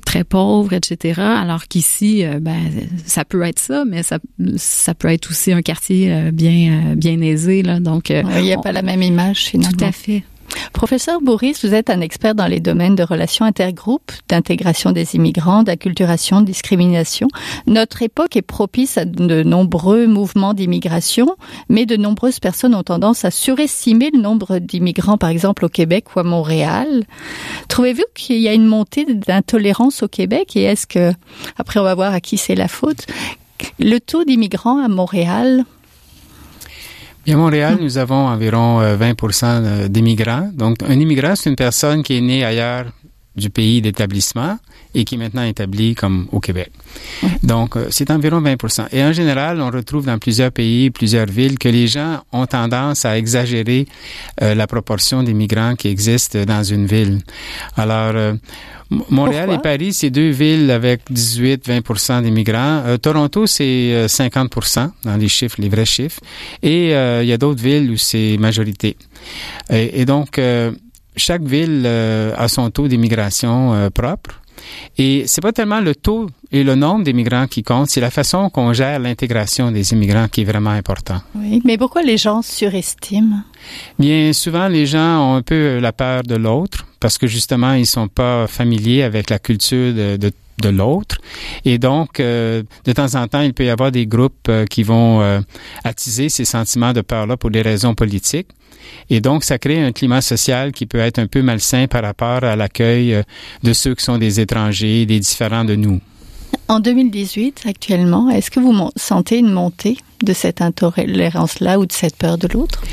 très 0.05 0.23
pauvres, 0.23 0.73
etc. 0.73 1.21
Alors 1.21 1.61
qu'ici, 1.68 2.25
euh, 2.25 2.39
ben, 2.39 2.60
ça 3.06 3.25
peut 3.25 3.41
être 3.44 3.60
ça, 3.60 3.86
mais 3.86 4.03
ça, 4.03 4.20
ça 4.58 4.94
peut 4.94 5.10
être 5.10 5.30
aussi 5.30 5.51
un 5.51 5.62
quartier 5.62 6.12
euh, 6.12 6.32
bien, 6.32 6.91
euh, 6.91 6.96
bien 6.96 7.20
aisé. 7.22 7.63
Là, 7.63 7.80
donc, 7.80 8.10
il 8.10 8.25
n'y 8.25 8.54
a 8.54 8.58
pas 8.58 8.71
la 8.71 8.82
même 8.82 9.02
image 9.02 9.45
finalement. 9.45 9.78
Tout 9.78 9.86
à 9.86 9.91
fait. 9.91 10.24
Professeur 10.73 11.21
Bourris, 11.21 11.57
vous 11.63 11.73
êtes 11.73 11.89
un 11.89 12.01
expert 12.01 12.35
dans 12.35 12.47
les 12.47 12.59
domaines 12.59 12.95
de 12.95 13.03
relations 13.03 13.45
intergroupes, 13.45 14.11
d'intégration 14.29 14.91
des 14.91 15.15
immigrants, 15.15 15.63
d'acculturation, 15.63 16.41
de 16.41 16.45
discrimination. 16.45 17.27
Notre 17.67 18.01
époque 18.01 18.35
est 18.35 18.41
propice 18.41 18.97
à 18.97 19.05
de 19.05 19.43
nombreux 19.43 20.07
mouvements 20.07 20.53
d'immigration, 20.53 21.35
mais 21.69 21.85
de 21.85 21.97
nombreuses 21.97 22.39
personnes 22.39 22.75
ont 22.75 22.83
tendance 22.83 23.25
à 23.25 23.31
surestimer 23.31 24.09
le 24.13 24.19
nombre 24.19 24.59
d'immigrants, 24.59 25.17
par 25.17 25.29
exemple 25.29 25.65
au 25.65 25.69
Québec 25.69 26.15
ou 26.15 26.19
à 26.19 26.23
Montréal. 26.23 27.03
Trouvez-vous 27.67 28.03
qu'il 28.15 28.39
y 28.39 28.47
a 28.47 28.53
une 28.53 28.67
montée 28.67 29.05
d'intolérance 29.05 30.03
au 30.03 30.07
Québec 30.07 30.55
et 30.55 30.63
est-ce 30.63 30.87
que, 30.87 31.11
après 31.57 31.79
on 31.79 31.83
va 31.83 31.95
voir 31.95 32.13
à 32.13 32.21
qui 32.21 32.37
c'est 32.37 32.55
la 32.55 32.67
faute, 32.67 33.05
le 33.79 33.99
taux 33.99 34.23
d'immigrants 34.23 34.83
à 34.83 34.87
Montréal 34.87 35.65
Bien, 37.23 37.36
à 37.36 37.38
Montréal, 37.38 37.77
nous 37.79 37.99
avons 37.99 38.27
environ 38.27 38.81
20% 38.81 39.45
euh, 39.45 39.84
euh, 39.84 39.88
d'immigrants. 39.88 40.49
Donc, 40.53 40.77
un 40.81 40.99
immigrant, 40.99 41.36
c'est 41.36 41.51
une 41.51 41.55
personne 41.55 42.01
qui 42.01 42.17
est 42.17 42.21
née 42.21 42.43
ailleurs 42.43 42.86
du 43.36 43.50
pays 43.50 43.82
d'établissement 43.82 44.58
et 44.94 45.06
qui 45.06 45.15
est 45.15 45.17
maintenant 45.17 45.44
établie 45.44 45.96
comme 45.96 46.28
au 46.32 46.39
Québec. 46.39 46.72
Donc, 47.44 47.78
euh, 47.78 47.88
c'est 47.89 48.12
environ 48.12 48.41
20 48.41 48.89
Et 48.91 49.04
en 49.04 49.13
général, 49.13 49.62
on 49.62 49.70
retrouve 49.70 50.06
dans 50.06 50.20
plusieurs 50.20 50.52
pays, 50.52 50.89
plusieurs 50.89 51.28
villes, 51.28 51.58
que 51.58 51.70
les 51.70 51.88
gens 51.88 52.24
ont 52.32 52.46
tendance 52.46 53.06
à 53.06 53.17
exagérer 53.17 53.88
la 54.39 54.67
proportion 54.67 55.24
d'immigrants 55.24 55.76
qui 55.76 55.88
existent 55.88 56.44
dans 56.46 56.63
une 56.63 56.86
ville. 56.86 57.20
Alors, 57.78 58.36
Montréal 59.10 59.52
et 59.54 59.58
Paris, 59.58 59.94
c'est 59.94 60.10
deux 60.10 60.32
villes 60.32 60.70
avec 60.70 61.10
18-20 61.10 62.24
d'immigrants. 62.24 62.84
Euh, 62.86 62.98
Toronto, 62.98 63.46
c'est 63.46 64.08
50 64.08 64.52
euh, 64.78 64.88
dans 65.06 65.15
les 65.15 65.30
chiffres, 65.30 65.56
les 65.60 65.70
vrais 65.70 65.86
chiffres. 65.86 66.20
Et 66.62 66.94
euh, 66.94 67.24
il 67.24 67.30
y 67.30 67.34
a 67.34 67.38
d'autres 67.38 67.63
villes 67.63 67.89
où 67.91 67.98
c'est 67.98 68.36
majorité. 68.38 68.98
Et, 69.70 70.04
donc, 70.06 70.39
chaque 71.21 71.43
ville 71.43 71.86
a 71.86 72.47
son 72.47 72.69
taux 72.69 72.88
d'immigration 72.88 73.89
propre. 73.93 74.41
Et 74.97 75.23
c'est 75.25 75.41
pas 75.41 75.51
tellement 75.51 75.79
le 75.81 75.95
taux 75.95 76.27
et 76.51 76.63
le 76.63 76.75
nombre 76.75 77.03
d'immigrants 77.03 77.47
qui 77.47 77.63
compte, 77.63 77.89
c'est 77.89 78.01
la 78.01 78.12
façon 78.12 78.49
qu'on 78.49 78.73
gère 78.73 78.99
l'intégration 78.99 79.71
des 79.71 79.93
immigrants 79.93 80.27
qui 80.27 80.41
est 80.41 80.43
vraiment 80.43 80.69
important. 80.71 81.21
Oui, 81.34 81.62
mais 81.65 81.77
pourquoi 81.77 82.03
les 82.03 82.17
gens 82.17 82.41
surestiment? 82.41 83.41
Bien 83.97 84.34
souvent, 84.34 84.67
les 84.67 84.86
gens 84.86 85.31
ont 85.31 85.36
un 85.38 85.41
peu 85.41 85.79
la 85.79 85.93
peur 85.93 86.23
de 86.23 86.36
l'autre 86.36 86.86
parce 86.99 87.17
que 87.17 87.25
justement, 87.25 87.73
ils 87.73 87.88
sont 87.88 88.07
pas 88.07 88.45
familiers 88.47 89.03
avec 89.03 89.29
la 89.29 89.39
culture 89.39 89.93
de, 89.93 90.17
de 90.17 90.31
de 90.62 90.69
l'autre. 90.69 91.17
Et 91.65 91.78
donc, 91.78 92.19
euh, 92.19 92.63
de 92.86 92.91
temps 92.93 93.15
en 93.15 93.28
temps, 93.28 93.41
il 93.41 93.54
peut 93.54 93.65
y 93.65 93.69
avoir 93.69 93.91
des 93.91 94.08
groupes 94.08 94.47
euh, 94.50 94.65
qui 94.65 94.84
vont 94.84 95.21
euh, 95.21 95.39
attiser 95.84 96.30
ces 96.30 96.45
sentiments 96.45 96.93
de 96.93 97.02
peur-là 97.02 97.38
pour 97.38 97.52
des 97.52 97.62
raisons 97.62 97.93
politiques. 97.93 98.47
Et 99.10 99.21
donc, 99.21 99.43
ça 99.43 99.58
crée 99.58 99.82
un 99.82 99.91
climat 99.91 100.21
social 100.21 100.71
qui 100.71 100.86
peut 100.86 101.00
être 101.00 101.19
un 101.19 101.28
peu 101.28 101.41
malsain 101.41 101.88
par 101.88 102.04
rapport 102.04 102.43
à 102.43 102.56
l'accueil 102.56 103.21
de 103.63 103.74
ceux 103.74 103.95
qui 103.95 104.04
sont 104.04 104.17
des 104.17 104.39
étrangers, 104.39 105.06
des 105.06 105.19
différents 105.19 105.65
de 105.65 105.76
nous. 105.76 106.00
En 106.67 106.80
2018, 106.80 107.63
actuellement, 107.67 108.30
est-ce 108.30 108.50
que 108.50 108.60
vous 108.60 108.89
sentez 108.95 109.38
une 109.38 109.52
montée 109.52 109.97
de 110.24 110.34
cette 110.34 110.62
intolérance-là 110.62 111.80
ou 111.80 111.86
de 111.86 111.91
cette 111.91 112.15
peur 112.15 112.38
de 112.38 112.47
l'autre? 112.47 112.84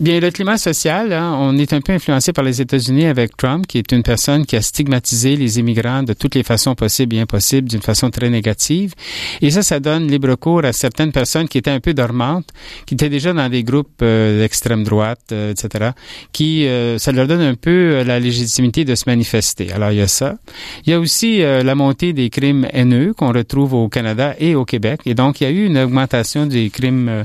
Euh, 0.00 0.04
Bien, 0.04 0.18
le 0.18 0.30
climat 0.30 0.56
social, 0.56 1.12
hein, 1.12 1.36
on 1.38 1.58
est 1.58 1.72
un 1.72 1.80
peu 1.80 1.92
influencé 1.92 2.32
par 2.32 2.42
les 2.42 2.60
États-Unis 2.60 3.06
avec 3.06 3.36
Trump, 3.36 3.66
qui 3.66 3.78
est 3.78 3.92
une 3.92 4.02
personne 4.02 4.46
qui 4.46 4.56
a 4.56 4.62
stigmatisé 4.62 5.36
les 5.36 5.58
immigrants 5.58 6.02
de 6.02 6.14
toutes 6.14 6.34
les 6.34 6.42
façons 6.42 6.74
possibles 6.74 7.16
et 7.16 7.20
impossibles, 7.20 7.68
d'une 7.68 7.82
façon 7.82 8.10
très 8.10 8.30
négative. 8.30 8.94
Et 9.42 9.50
ça, 9.50 9.62
ça 9.62 9.78
donne 9.78 10.08
libre 10.08 10.34
cours 10.36 10.64
à 10.64 10.72
certaines 10.72 11.12
personnes 11.12 11.48
qui 11.48 11.58
étaient 11.58 11.70
un 11.70 11.80
peu 11.80 11.92
dormantes, 11.92 12.48
qui 12.86 12.94
étaient 12.94 13.10
déjà 13.10 13.32
dans 13.32 13.48
des 13.48 13.62
groupes 13.62 14.00
euh, 14.02 14.40
d'extrême 14.40 14.84
droite, 14.84 15.20
euh, 15.32 15.52
etc., 15.52 15.90
qui, 16.32 16.66
euh, 16.66 16.98
ça 16.98 17.12
leur 17.12 17.26
donne 17.26 17.42
un 17.42 17.54
peu 17.54 18.02
la 18.02 18.18
légitimité 18.18 18.84
de 18.84 18.94
se 18.94 19.04
manifester. 19.06 19.70
Alors, 19.72 19.92
il 19.92 19.98
y 19.98 20.02
a 20.02 20.08
ça. 20.08 20.36
Il 20.86 20.90
y 20.90 20.94
a 20.94 21.00
aussi 21.00 21.40
la 21.40 21.74
montée 21.74 22.12
des 22.12 22.30
crimes 22.30 22.66
haineux 22.72 23.12
qu'on 23.12 23.32
retrouve 23.32 23.74
au 23.74 23.88
Canada 23.88 24.34
et 24.38 24.54
au 24.54 24.64
Québec. 24.64 25.00
Et 25.04 25.14
donc, 25.14 25.40
il 25.40 25.44
y 25.44 25.46
a 25.46 25.50
eu 25.50 25.66
une 25.66 25.78
augmentation 25.78 26.46
des 26.46 26.70
crimes 26.70 27.24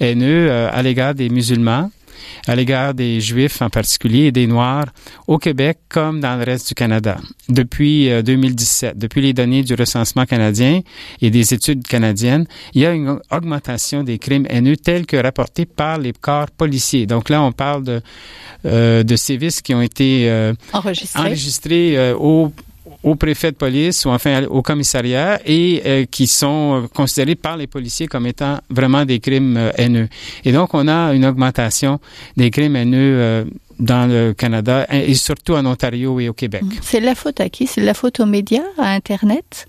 haineux 0.00 0.50
à 0.50 0.82
l'égard 0.82 1.14
des 1.14 1.28
musulmans 1.28 1.90
à 2.46 2.54
l'égard 2.54 2.94
des 2.94 3.20
Juifs 3.20 3.62
en 3.62 3.70
particulier 3.70 4.26
et 4.26 4.32
des 4.32 4.46
Noirs 4.46 4.86
au 5.26 5.38
Québec 5.38 5.78
comme 5.88 6.20
dans 6.20 6.36
le 6.36 6.44
reste 6.44 6.68
du 6.68 6.74
Canada. 6.74 7.18
Depuis 7.48 8.08
2017, 8.22 8.90
euh, 8.90 8.98
depuis 8.98 9.20
les 9.20 9.32
données 9.32 9.62
du 9.62 9.74
recensement 9.74 10.24
canadien 10.24 10.80
et 11.20 11.30
des 11.30 11.54
études 11.54 11.86
canadiennes, 11.86 12.46
il 12.74 12.82
y 12.82 12.86
a 12.86 12.92
une 12.92 13.18
augmentation 13.30 14.02
des 14.02 14.18
crimes 14.18 14.46
haineux 14.48 14.76
tels 14.76 15.06
que 15.06 15.16
rapportés 15.16 15.66
par 15.66 15.98
les 15.98 16.12
corps 16.12 16.50
policiers. 16.50 17.06
Donc 17.06 17.28
là, 17.28 17.42
on 17.42 17.52
parle 17.52 17.84
de, 17.84 18.00
euh, 18.64 19.02
de 19.02 19.16
sévices 19.16 19.62
qui 19.62 19.74
ont 19.74 19.82
été 19.82 20.28
euh, 20.30 20.54
enregistrés, 20.72 21.20
enregistrés 21.20 22.12
au 22.12 22.52
au 23.06 23.14
préfet 23.14 23.52
de 23.52 23.56
police 23.56 24.04
ou 24.04 24.10
enfin 24.10 24.44
au 24.46 24.62
commissariat 24.62 25.40
et 25.46 25.80
euh, 25.86 26.04
qui 26.10 26.26
sont 26.26 26.88
considérés 26.92 27.36
par 27.36 27.56
les 27.56 27.68
policiers 27.68 28.08
comme 28.08 28.26
étant 28.26 28.58
vraiment 28.68 29.04
des 29.04 29.20
crimes 29.20 29.56
euh, 29.56 29.70
haineux. 29.78 30.08
Et 30.44 30.50
donc, 30.50 30.74
on 30.74 30.88
a 30.88 31.14
une 31.14 31.24
augmentation 31.24 32.00
des 32.36 32.50
crimes 32.50 32.74
haineux 32.74 33.14
euh, 33.16 33.44
dans 33.78 34.10
le 34.10 34.32
Canada 34.32 34.86
et 34.90 35.14
surtout 35.14 35.54
en 35.54 35.64
Ontario 35.66 36.18
et 36.18 36.28
au 36.28 36.32
Québec. 36.32 36.62
Mmh. 36.64 36.70
C'est 36.82 36.98
la 36.98 37.14
faute 37.14 37.40
à 37.40 37.48
qui? 37.48 37.68
C'est 37.68 37.80
la 37.80 37.94
faute 37.94 38.18
aux 38.18 38.26
médias, 38.26 38.64
à 38.76 38.90
Internet? 38.94 39.68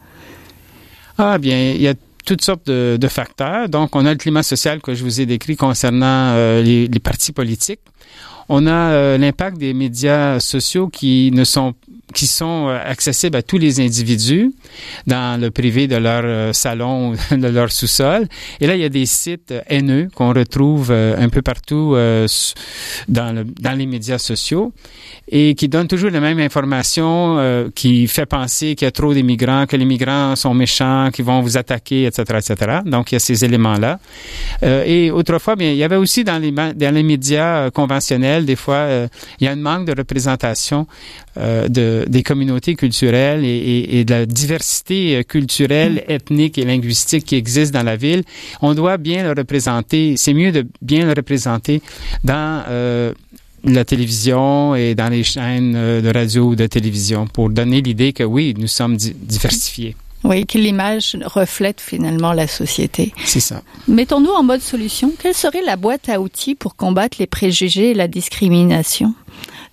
Ah 1.20 1.38
bien, 1.38 1.74
il 1.74 1.82
y 1.82 1.88
a 1.88 1.94
toutes 2.26 2.42
sortes 2.42 2.66
de, 2.66 2.98
de, 3.00 3.08
facteurs. 3.08 3.70
Donc, 3.70 3.96
on 3.96 4.04
a 4.08 4.12
le 4.12 4.18
climat 4.18 4.42
social 4.42 4.82
que 4.82 4.96
je 4.96 5.04
vous 5.04 5.22
ai 5.22 5.28
décrit 5.28 5.56
concernant 5.56 6.34
les, 6.36 6.88
les, 6.88 7.00
partis 7.00 7.34
politiques. 7.34 7.82
On 8.50 8.66
a 8.66 9.18
l'impact 9.18 9.58
des 9.58 9.74
médias 9.74 10.40
sociaux 10.40 10.88
qui 10.90 11.32
ne 11.34 11.44
sont 11.44 11.74
qui 12.18 12.26
sont 12.26 12.68
euh, 12.68 12.80
accessibles 12.84 13.38
à 13.38 13.44
tous 13.44 13.60
les 13.60 13.80
individus 13.80 14.52
dans 15.06 15.40
le 15.40 15.52
privé 15.52 15.86
de 15.86 15.98
leur 15.98 16.24
euh, 16.26 16.52
salon 16.52 17.12
de 17.32 17.48
leur 17.48 17.72
sous-sol. 17.72 18.28
Et 18.60 18.66
là, 18.66 18.74
il 18.74 18.82
y 18.82 18.86
a 18.86 18.90
des 18.90 19.06
sites 19.06 19.54
haineux 19.70 20.08
qu'on 20.16 20.34
retrouve 20.34 20.90
euh, 20.90 21.16
un 21.16 21.30
peu 21.30 21.44
partout 21.44 21.96
dans 23.08 23.78
les 23.78 23.86
médias 23.86 24.18
sociaux 24.18 24.74
et 25.30 25.54
qui 25.54 25.68
donnent 25.68 25.88
toujours 25.88 26.10
la 26.10 26.20
même 26.20 26.40
information 26.40 27.70
qui 27.76 28.08
fait 28.08 28.26
penser 28.26 28.76
qu'il 28.76 28.86
y 28.86 28.90
a 28.90 28.92
trop 28.92 29.14
d'immigrants, 29.14 29.66
que 29.68 29.76
les 29.76 29.86
migrants 29.86 30.36
sont 30.36 30.54
méchants, 30.54 31.10
qu'ils 31.14 31.26
vont 31.26 31.42
vous 31.42 31.58
attaquer, 31.58 32.06
etc., 32.06 32.24
etc. 32.40 32.80
Donc, 32.86 33.12
il 33.12 33.16
y 33.16 33.18
a 33.18 33.20
ces 33.20 33.46
éléments-là. 33.46 34.00
et 34.64 35.12
autrefois, 35.12 35.56
bien, 35.56 35.72
il 35.72 35.78
y 35.78 35.84
avait 35.84 35.98
aussi 35.98 36.24
dans 36.24 36.40
les, 36.40 36.52
dans 36.52 36.94
les 36.96 37.04
médias 37.04 37.70
conventionnels, 37.72 38.46
des 38.46 38.56
fois, 38.56 38.88
il 39.40 39.46
y 39.46 39.48
a 39.48 39.52
un 39.52 39.58
manque 39.58 39.86
de 39.86 39.94
représentation 39.98 40.88
de 41.36 42.07
des 42.08 42.24
communautés 42.24 42.76
culturelles 42.76 43.44
et, 43.46 44.04
de 44.06 44.14
la 44.14 44.26
diversité 44.26 45.18
euh, 45.18 45.24
culturelle, 45.24 46.04
mm. 46.08 46.12
ethnique 46.12 46.58
et 46.58 46.66
linguistique 46.66 47.26
qui 47.26 47.36
existe 47.36 47.74
dans 47.74 47.84
la 47.84 47.96
ville, 47.96 48.24
on 48.62 48.74
doit 48.74 48.98
bien 48.98 49.24
le 49.24 49.30
représenter. 49.40 50.16
C'est 50.18 50.34
mieux 50.34 50.52
de 50.52 50.66
bien 50.82 51.06
le 51.06 51.14
représenter 51.14 51.82
dans 52.24 52.64
euh, 52.68 53.14
la 53.64 53.86
télévision 53.86 54.76
et 54.76 54.96
dans 54.96 55.10
les 55.10 55.24
chaînes 55.24 55.76
euh, 55.76 56.02
de 56.02 56.10
radio 56.10 56.50
ou 56.50 56.56
de 56.56 56.68
télévision 56.68 57.28
pour 57.28 57.50
donner 57.50 57.82
l'idée 57.82 58.14
que 58.14 58.24
oui, 58.24 58.54
nous 58.58 58.68
sommes 58.68 58.98
diversifiés. 58.98 59.96
Oui, 60.24 60.46
que 60.46 60.58
l'image 60.58 61.16
reflète 61.26 61.80
finalement 61.80 62.34
la 62.34 62.48
société. 62.48 63.14
C'est 63.24 63.40
ça. 63.40 63.62
Mettons-nous 63.88 64.32
en 64.32 64.44
mode 64.44 64.62
solution. 64.62 65.14
Quelle 65.18 65.36
serait 65.36 65.62
la 65.62 65.76
boîte 65.76 66.10
à 66.10 66.20
outils 66.20 66.56
pour 66.56 66.76
combattre 66.76 67.18
les 67.20 67.28
préjugés 67.28 67.92
et 67.92 67.94
la 67.94 68.08
discrimination? 68.08 69.14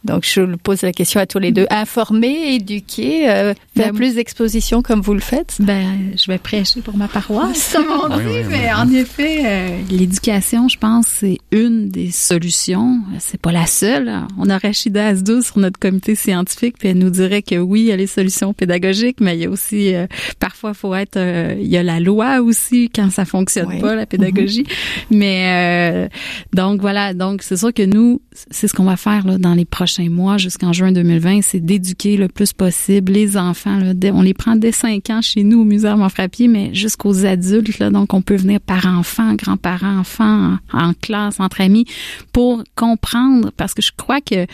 Donc, 0.04 0.24
je 0.26 0.42
pose 0.56 0.82
la 0.82 0.92
question 0.92 1.18
à 1.18 1.26
tous 1.26 1.38
les 1.38 1.50
deux. 1.50 1.66
Informer, 1.70 2.54
éduquer, 2.54 3.30
euh, 3.30 3.54
faire 3.74 3.92
ben, 3.92 3.94
plus 3.94 4.16
d'expositions 4.16 4.82
comme 4.82 5.00
vous 5.00 5.14
le 5.14 5.20
faites? 5.20 5.56
Ben, 5.60 6.12
je 6.14 6.30
vais 6.30 6.36
prêcher 6.36 6.82
pour 6.82 6.96
ma 6.96 7.08
paroisse, 7.08 7.74
mais 8.50 8.72
en 8.72 8.90
effet, 8.92 9.42
euh, 9.46 9.78
l'éducation, 9.90 10.68
je 10.68 10.76
pense, 10.76 11.06
c'est 11.06 11.38
une 11.52 11.88
des 11.88 12.10
solutions. 12.10 13.00
C'est 13.18 13.40
pas 13.40 13.52
la 13.52 13.66
seule. 13.66 14.12
On 14.38 14.50
a 14.50 14.58
Rachida 14.58 15.06
Asdou 15.06 15.40
sur 15.40 15.58
notre 15.58 15.78
comité 15.78 16.14
scientifique, 16.14 16.76
puis 16.78 16.88
elle 16.88 16.98
nous 16.98 17.10
dirait 17.10 17.42
que 17.42 17.56
oui, 17.56 17.80
il 17.80 17.86
y 17.86 17.92
a 17.92 17.96
les 17.96 18.06
solutions 18.06 18.52
pédagogiques, 18.52 19.20
mais 19.20 19.36
il 19.36 19.42
y 19.42 19.46
a 19.46 19.50
aussi, 19.50 19.94
euh, 19.94 20.06
parfois, 20.38 20.74
faut 20.74 20.94
être, 20.94 21.18
il 21.18 21.66
y 21.66 21.78
a 21.78 21.82
la 21.82 21.98
loi 21.98 22.42
aussi 22.42 22.90
quand 22.94 23.10
ça 23.10 23.24
fonctionne 23.24 23.80
pas, 23.80 23.94
la 23.94 24.04
pédagogie. 24.04 24.64
Mm-hmm. 24.64 25.16
Mais, 25.16 26.10
donc 26.52 26.82
voilà, 26.82 27.14
donc 27.14 27.42
c'est 27.42 27.56
sûr 27.56 27.72
que 27.72 27.84
nous, 27.84 28.20
c'est 28.50 28.68
ce 28.68 28.74
qu'on 28.74 28.84
va 28.84 28.98
faire 28.98 29.26
là, 29.26 29.38
dans 29.38 29.54
les 29.54 29.64
prochains 29.64 29.93
mois 30.02 30.38
jusqu'en 30.38 30.72
juin 30.72 30.92
2020, 30.92 31.42
c'est 31.42 31.60
d'éduquer 31.60 32.16
le 32.16 32.28
plus 32.28 32.52
possible 32.52 33.12
les 33.12 33.36
enfants. 33.36 33.80
On 34.12 34.22
les 34.22 34.34
prend 34.34 34.56
dès 34.56 34.72
5 34.72 35.10
ans 35.10 35.22
chez 35.22 35.42
nous 35.44 35.60
au 35.60 35.64
musée 35.64 35.88
Armand 35.88 36.08
Frappier, 36.08 36.48
mais 36.48 36.74
jusqu'aux 36.74 37.24
adultes. 37.24 37.82
Donc, 37.82 38.14
on 38.14 38.22
peut 38.22 38.36
venir 38.36 38.60
par 38.60 38.86
enfant, 38.86 39.34
grands-parents, 39.34 39.98
enfants, 39.98 40.58
en, 40.72 40.92
classe, 40.94 41.40
entre 41.40 41.60
amis, 41.60 41.86
pour 42.32 42.62
comprendre. 42.74 43.50
Parce 43.56 43.74
que 43.74 43.82
je 43.82 43.92
crois 43.96 44.20
que, 44.20 44.46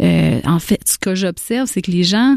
euh, 0.00 0.40
en 0.44 0.58
fait, 0.58 0.80
ce 0.84 0.98
que 0.98 1.14
j'observe, 1.14 1.68
c'est 1.68 1.82
que 1.82 1.90
les 1.90 2.04
gens 2.04 2.36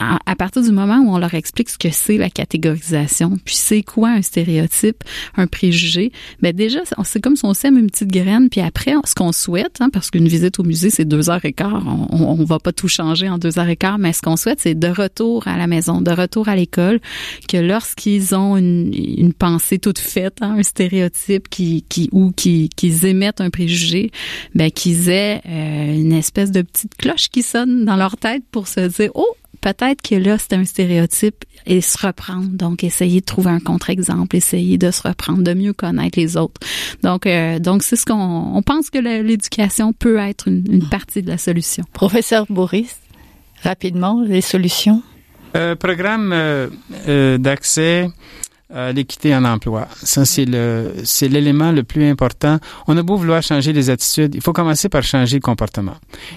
à, 0.00 0.36
partir 0.36 0.62
du 0.62 0.72
moment 0.72 0.98
où 0.98 1.14
on 1.14 1.18
leur 1.18 1.34
explique 1.34 1.68
ce 1.68 1.78
que 1.78 1.90
c'est 1.90 2.16
la 2.16 2.30
catégorisation, 2.30 3.38
puis 3.44 3.54
c'est 3.54 3.82
quoi 3.82 4.10
un 4.10 4.22
stéréotype, 4.22 5.04
un 5.36 5.46
préjugé, 5.46 6.12
ben 6.40 6.54
déjà, 6.54 6.80
c'est 7.04 7.20
comme 7.20 7.36
si 7.36 7.44
on 7.44 7.54
sème 7.54 7.78
une 7.78 7.90
petite 7.90 8.10
graine, 8.10 8.48
puis 8.48 8.60
après, 8.60 8.94
ce 9.04 9.14
qu'on 9.14 9.32
souhaite, 9.32 9.76
hein, 9.80 9.88
parce 9.92 10.10
qu'une 10.10 10.28
visite 10.28 10.58
au 10.58 10.62
musée, 10.62 10.90
c'est 10.90 11.04
deux 11.04 11.30
heures 11.30 11.44
et 11.44 11.52
quart, 11.52 11.82
on, 12.10 12.44
va 12.44 12.58
pas 12.58 12.72
tout 12.72 12.88
changer 12.88 13.28
en 13.28 13.38
deux 13.38 13.58
heures 13.58 13.68
et 13.68 13.76
quart, 13.76 13.98
mais 13.98 14.12
ce 14.12 14.22
qu'on 14.22 14.36
souhaite, 14.36 14.60
c'est 14.60 14.74
de 14.74 14.88
retour 14.88 15.48
à 15.48 15.56
la 15.56 15.66
maison, 15.66 16.00
de 16.00 16.10
retour 16.10 16.48
à 16.48 16.56
l'école, 16.56 17.00
que 17.48 17.56
lorsqu'ils 17.56 18.34
ont 18.34 18.56
une, 18.56 18.92
une, 18.94 19.32
pensée 19.32 19.78
toute 19.78 19.98
faite, 19.98 20.38
hein, 20.40 20.56
un 20.58 20.62
stéréotype 20.62 21.48
qui, 21.48 21.84
qui 21.88 22.08
ou 22.12 22.32
qui, 22.32 22.70
qu'ils 22.76 23.04
émettent 23.06 23.40
un 23.40 23.50
préjugé, 23.50 24.10
ben 24.54 24.70
qu'ils 24.70 25.08
aient 25.08 25.40
euh, 25.46 25.94
une 25.94 26.12
espèce 26.12 26.50
de 26.50 26.62
petite 26.62 26.94
cloche 26.96 27.28
qui 27.28 27.42
sonne 27.42 27.84
dans 27.84 27.96
leur 27.96 28.16
tête 28.16 28.42
pour 28.50 28.68
se 28.68 28.80
dire, 28.80 29.10
oh, 29.14 29.36
peut-être 29.60 30.02
que 30.02 30.14
là, 30.14 30.38
c'est 30.38 30.54
un 30.54 30.64
stéréotype 30.64 31.44
et 31.66 31.80
se 31.80 32.06
reprendre. 32.06 32.48
Donc, 32.48 32.84
essayer 32.84 33.20
de 33.20 33.24
trouver 33.24 33.50
un 33.50 33.60
contre-exemple, 33.60 34.36
essayer 34.36 34.78
de 34.78 34.90
se 34.90 35.06
reprendre, 35.06 35.42
de 35.42 35.54
mieux 35.54 35.72
connaître 35.72 36.18
les 36.18 36.36
autres. 36.36 36.60
Donc, 37.02 37.26
euh, 37.26 37.58
donc 37.58 37.82
c'est 37.82 37.96
ce 37.96 38.04
qu'on 38.04 38.14
on 38.54 38.62
pense 38.62 38.90
que 38.90 38.98
l'éducation 38.98 39.92
peut 39.92 40.18
être 40.18 40.48
une, 40.48 40.64
une, 40.70 40.88
partie 40.88 41.22
de 41.22 41.28
la 41.28 41.38
solution. 41.38 41.84
Professeur 41.92 42.46
Boris, 42.48 42.96
rapidement, 43.62 44.22
les 44.26 44.40
solutions? 44.40 45.02
Euh, 45.56 45.74
programme 45.74 46.32
euh, 46.32 46.68
euh 47.08 47.38
d'accès 47.38 48.08
euh, 48.74 48.92
l'équité 48.92 49.32
en 49.32 49.44
emploi. 49.44 49.86
Ça, 50.02 50.24
c'est 50.24 50.44
le, 50.44 50.92
c'est 51.04 51.28
l'élément 51.28 51.70
le 51.70 51.84
plus 51.84 52.08
important. 52.10 52.58
On 52.88 52.96
a 52.96 53.02
beau 53.04 53.16
vouloir 53.16 53.40
changer 53.40 53.72
les 53.72 53.90
attitudes, 53.90 54.34
il 54.34 54.40
faut 54.40 54.52
commencer 54.52 54.88
par 54.88 55.04
changer 55.04 55.36
le 55.36 55.40
comportement. 55.40 55.94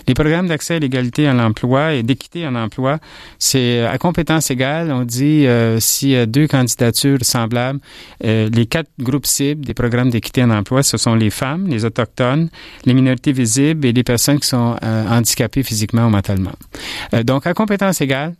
Les 0.08 0.14
programmes 0.14 0.48
d'accès 0.48 0.76
à 0.76 0.80
l'égalité 0.80 1.28
en 1.28 1.40
emploi 1.40 1.96
et 1.96 2.04
d'équité 2.04 2.46
en 2.46 2.54
emploi, 2.54 3.00
c'est 3.40 3.84
à 3.84 3.98
compétence 3.98 4.52
égale. 4.52 4.92
On 4.92 5.06
dit 5.06 5.48
euh, 5.48 5.80
s'il 5.80 6.10
y 6.10 6.16
a 6.16 6.28
deux 6.28 6.46
candidatures 6.46 7.18
semblables, 7.24 7.80
euh, 8.24 8.48
les 8.54 8.68
quatre 8.68 8.92
groupes 9.00 9.26
cibles 9.26 9.66
des 9.66 9.74
programmes 9.74 10.12
d'équité 10.12 10.44
en 10.44 10.52
emploi, 10.52 10.84
ce 10.84 10.98
sont 10.98 11.16
les 11.16 11.32
femmes, 11.32 11.68
les 11.68 11.84
autochtones, 11.84 12.50
les 12.86 12.94
minorités 12.94 13.32
visibles 13.32 13.88
et 13.88 13.92
les 13.92 14.04
personnes 14.04 14.40
qui 14.40 14.48
sont 14.48 14.76
handicapées 14.84 15.64
physiquement 15.64 16.06
ou 16.06 16.10
mentalement. 16.10 16.54
donc, 17.24 17.48
à 17.48 17.56
compétence 17.56 18.02
égale, 18.02 18.36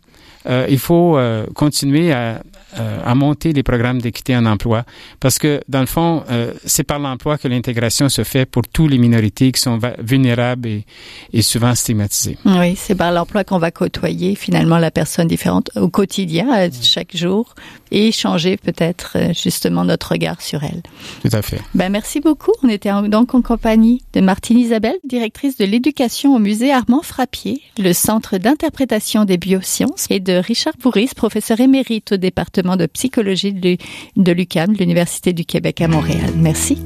il 0.46 0.78
faut 0.78 1.18
continuer 1.54 2.12
à, 2.12 2.42
euh, 2.78 3.00
à 3.04 3.16
monter 3.16 3.52
les 3.52 3.64
programmes 3.64 4.00
d'équité 4.00 4.36
en 4.36 4.46
emploi 4.46 4.84
parce 5.18 5.40
que, 5.40 5.60
dans 5.68 5.80
le 5.80 5.86
fond, 5.86 6.22
euh, 6.30 6.52
c'est 6.64 6.84
par 6.84 7.00
l'emploi 7.00 7.36
que 7.36 7.48
l'intégration 7.48 8.08
se 8.08 8.22
fait 8.22 8.46
pour 8.46 8.62
toutes 8.68 8.92
les 8.92 8.98
minorités 8.98 9.50
qui 9.50 9.60
sont 9.60 9.80
vulnérables 9.98 10.68
et, 10.68 10.84
et 11.32 11.42
souvent 11.42 11.74
stigmatisées. 11.74 12.38
Oui, 12.44 12.76
c'est 12.76 12.94
par 12.94 13.10
l'emploi 13.10 13.42
qu'on 13.42 13.58
va 13.58 13.72
côtoyer 13.72 14.36
finalement 14.36 14.78
la 14.78 14.92
personne 14.92 15.26
différente 15.26 15.72
au 15.74 15.88
quotidien, 15.88 16.46
euh, 16.56 16.68
chaque 16.80 17.16
jour, 17.16 17.56
et 17.90 18.12
changer 18.12 18.56
peut-être 18.56 19.16
justement 19.34 19.84
notre 19.84 20.12
regard 20.12 20.40
sur 20.40 20.62
elle. 20.64 20.82
Tout 21.22 21.36
à 21.36 21.42
fait. 21.42 21.60
Ben, 21.74 21.90
merci 21.90 22.20
beaucoup. 22.20 22.52
On 22.62 22.68
était 22.68 22.90
donc 23.08 23.34
en 23.34 23.42
compagnie 23.42 24.02
de 24.12 24.20
Martine 24.20 24.58
Isabelle, 24.58 24.98
directrice 25.04 25.56
de 25.56 25.64
l'éducation 25.64 26.34
au 26.34 26.38
musée 26.38 26.72
Armand 26.72 27.02
Frappier, 27.02 27.62
le 27.78 27.92
centre 27.92 28.38
d'interprétation 28.38 29.24
des 29.24 29.36
biosciences, 29.36 30.06
et 30.10 30.20
de 30.20 30.34
Richard 30.34 30.74
Bourris, 30.82 31.10
professeur 31.14 31.60
émérite 31.60 32.12
au 32.12 32.16
département 32.16 32.76
de 32.76 32.86
psychologie 32.86 33.52
de 33.52 34.32
l'UQAM, 34.32 34.72
l'Université 34.72 35.32
du 35.32 35.44
Québec 35.44 35.80
à 35.80 35.88
Montréal. 35.88 36.30
Merci. 36.36 36.78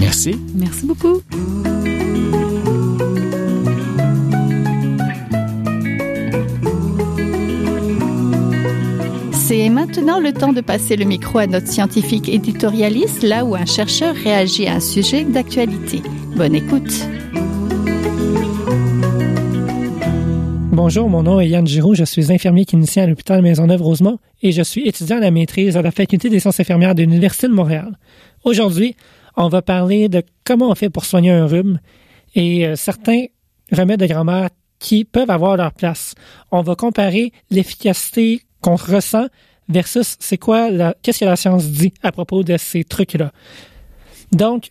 Merci. 0.00 0.36
Merci 0.54 0.86
beaucoup. 0.86 1.22
C'est 9.62 9.68
maintenant 9.68 10.18
le 10.18 10.32
temps 10.32 10.52
de 10.52 10.60
passer 10.60 10.96
le 10.96 11.04
micro 11.04 11.38
à 11.38 11.46
notre 11.46 11.68
scientifique 11.68 12.28
éditorialiste, 12.28 13.22
là 13.22 13.44
où 13.44 13.54
un 13.54 13.64
chercheur 13.64 14.12
réagit 14.12 14.66
à 14.66 14.74
un 14.74 14.80
sujet 14.80 15.22
d'actualité. 15.22 16.02
Bonne 16.34 16.56
écoute. 16.56 16.90
Bonjour, 20.72 21.08
mon 21.08 21.22
nom 21.22 21.38
est 21.38 21.48
Yann 21.48 21.64
Giroux, 21.64 21.94
je 21.94 22.02
suis 22.02 22.32
infirmier 22.32 22.64
clinicien 22.64 23.04
à 23.04 23.06
l'hôpital 23.06 23.40
Maisonneuve-Rosemont 23.40 24.18
et 24.42 24.50
je 24.50 24.62
suis 24.62 24.88
étudiant 24.88 25.18
à 25.18 25.20
la 25.20 25.30
maîtrise 25.30 25.76
à 25.76 25.82
la 25.82 25.92
faculté 25.92 26.28
des 26.28 26.40
sciences 26.40 26.58
infirmières 26.58 26.96
de 26.96 27.02
l'Université 27.02 27.46
de 27.46 27.52
Montréal. 27.52 27.96
Aujourd'hui, 28.42 28.96
on 29.36 29.46
va 29.46 29.62
parler 29.62 30.08
de 30.08 30.24
comment 30.42 30.70
on 30.70 30.74
fait 30.74 30.90
pour 30.90 31.04
soigner 31.04 31.30
un 31.30 31.46
rhume 31.46 31.78
et 32.34 32.66
euh, 32.66 32.74
certains 32.74 33.26
remèdes 33.70 34.00
de 34.00 34.06
grand-mère 34.06 34.48
qui 34.80 35.04
peuvent 35.04 35.30
avoir 35.30 35.56
leur 35.56 35.72
place. 35.72 36.16
On 36.50 36.62
va 36.62 36.74
comparer 36.74 37.30
l'efficacité 37.52 38.40
qu'on 38.60 38.74
ressent 38.74 39.26
versus 39.68 40.16
c'est 40.20 40.38
quoi 40.38 40.70
la, 40.70 40.94
qu'est-ce 41.02 41.20
que 41.20 41.24
la 41.24 41.36
science 41.36 41.66
dit 41.66 41.92
à 42.02 42.12
propos 42.12 42.42
de 42.42 42.56
ces 42.56 42.84
trucs-là. 42.84 43.32
Donc, 44.32 44.70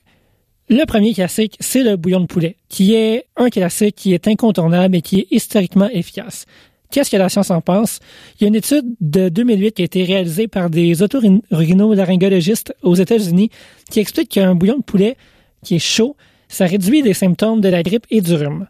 le 0.70 0.86
premier 0.86 1.14
classique, 1.14 1.58
c'est 1.60 1.84
le 1.84 1.98
bouillon 1.98 2.22
de 2.22 2.28
poulet, 2.28 2.56
qui 2.70 2.94
est 2.94 3.26
un 3.36 3.50
classique 3.50 3.96
qui 3.96 4.14
est 4.14 4.28
incontournable 4.28 4.96
et 4.96 5.02
qui 5.02 5.20
est 5.20 5.28
historiquement 5.30 5.90
efficace. 5.90 6.46
Qu'est-ce 6.92 7.10
que 7.10 7.18
la 7.18 7.30
science 7.30 7.52
en 7.52 7.62
pense? 7.62 8.00
Il 8.36 8.44
y 8.44 8.46
a 8.46 8.48
une 8.50 8.56
étude 8.56 8.86
de 9.00 9.30
2008 9.30 9.72
qui 9.74 9.82
a 9.82 9.86
été 9.86 10.04
réalisée 10.04 10.48
par 10.48 10.70
des 10.70 11.02
otorhinolaryngologistes 11.02 12.76
aux 12.84 12.96
États-Unis 12.96 13.50
qui 13.90 14.00
explique 14.02 14.30
qu'un 14.30 14.56
bouillon 14.56 14.78
de 14.78 14.84
poulet 14.84 15.16
qui 15.64 15.76
est 15.76 15.80
chaud, 15.80 16.18
ça 16.50 16.66
réduit 16.66 17.02
les 17.02 17.14
symptômes 17.14 17.62
de 17.62 17.70
la 17.70 17.82
grippe 17.82 18.06
et 18.10 18.20
du 18.20 18.34
rhume. 18.34 18.68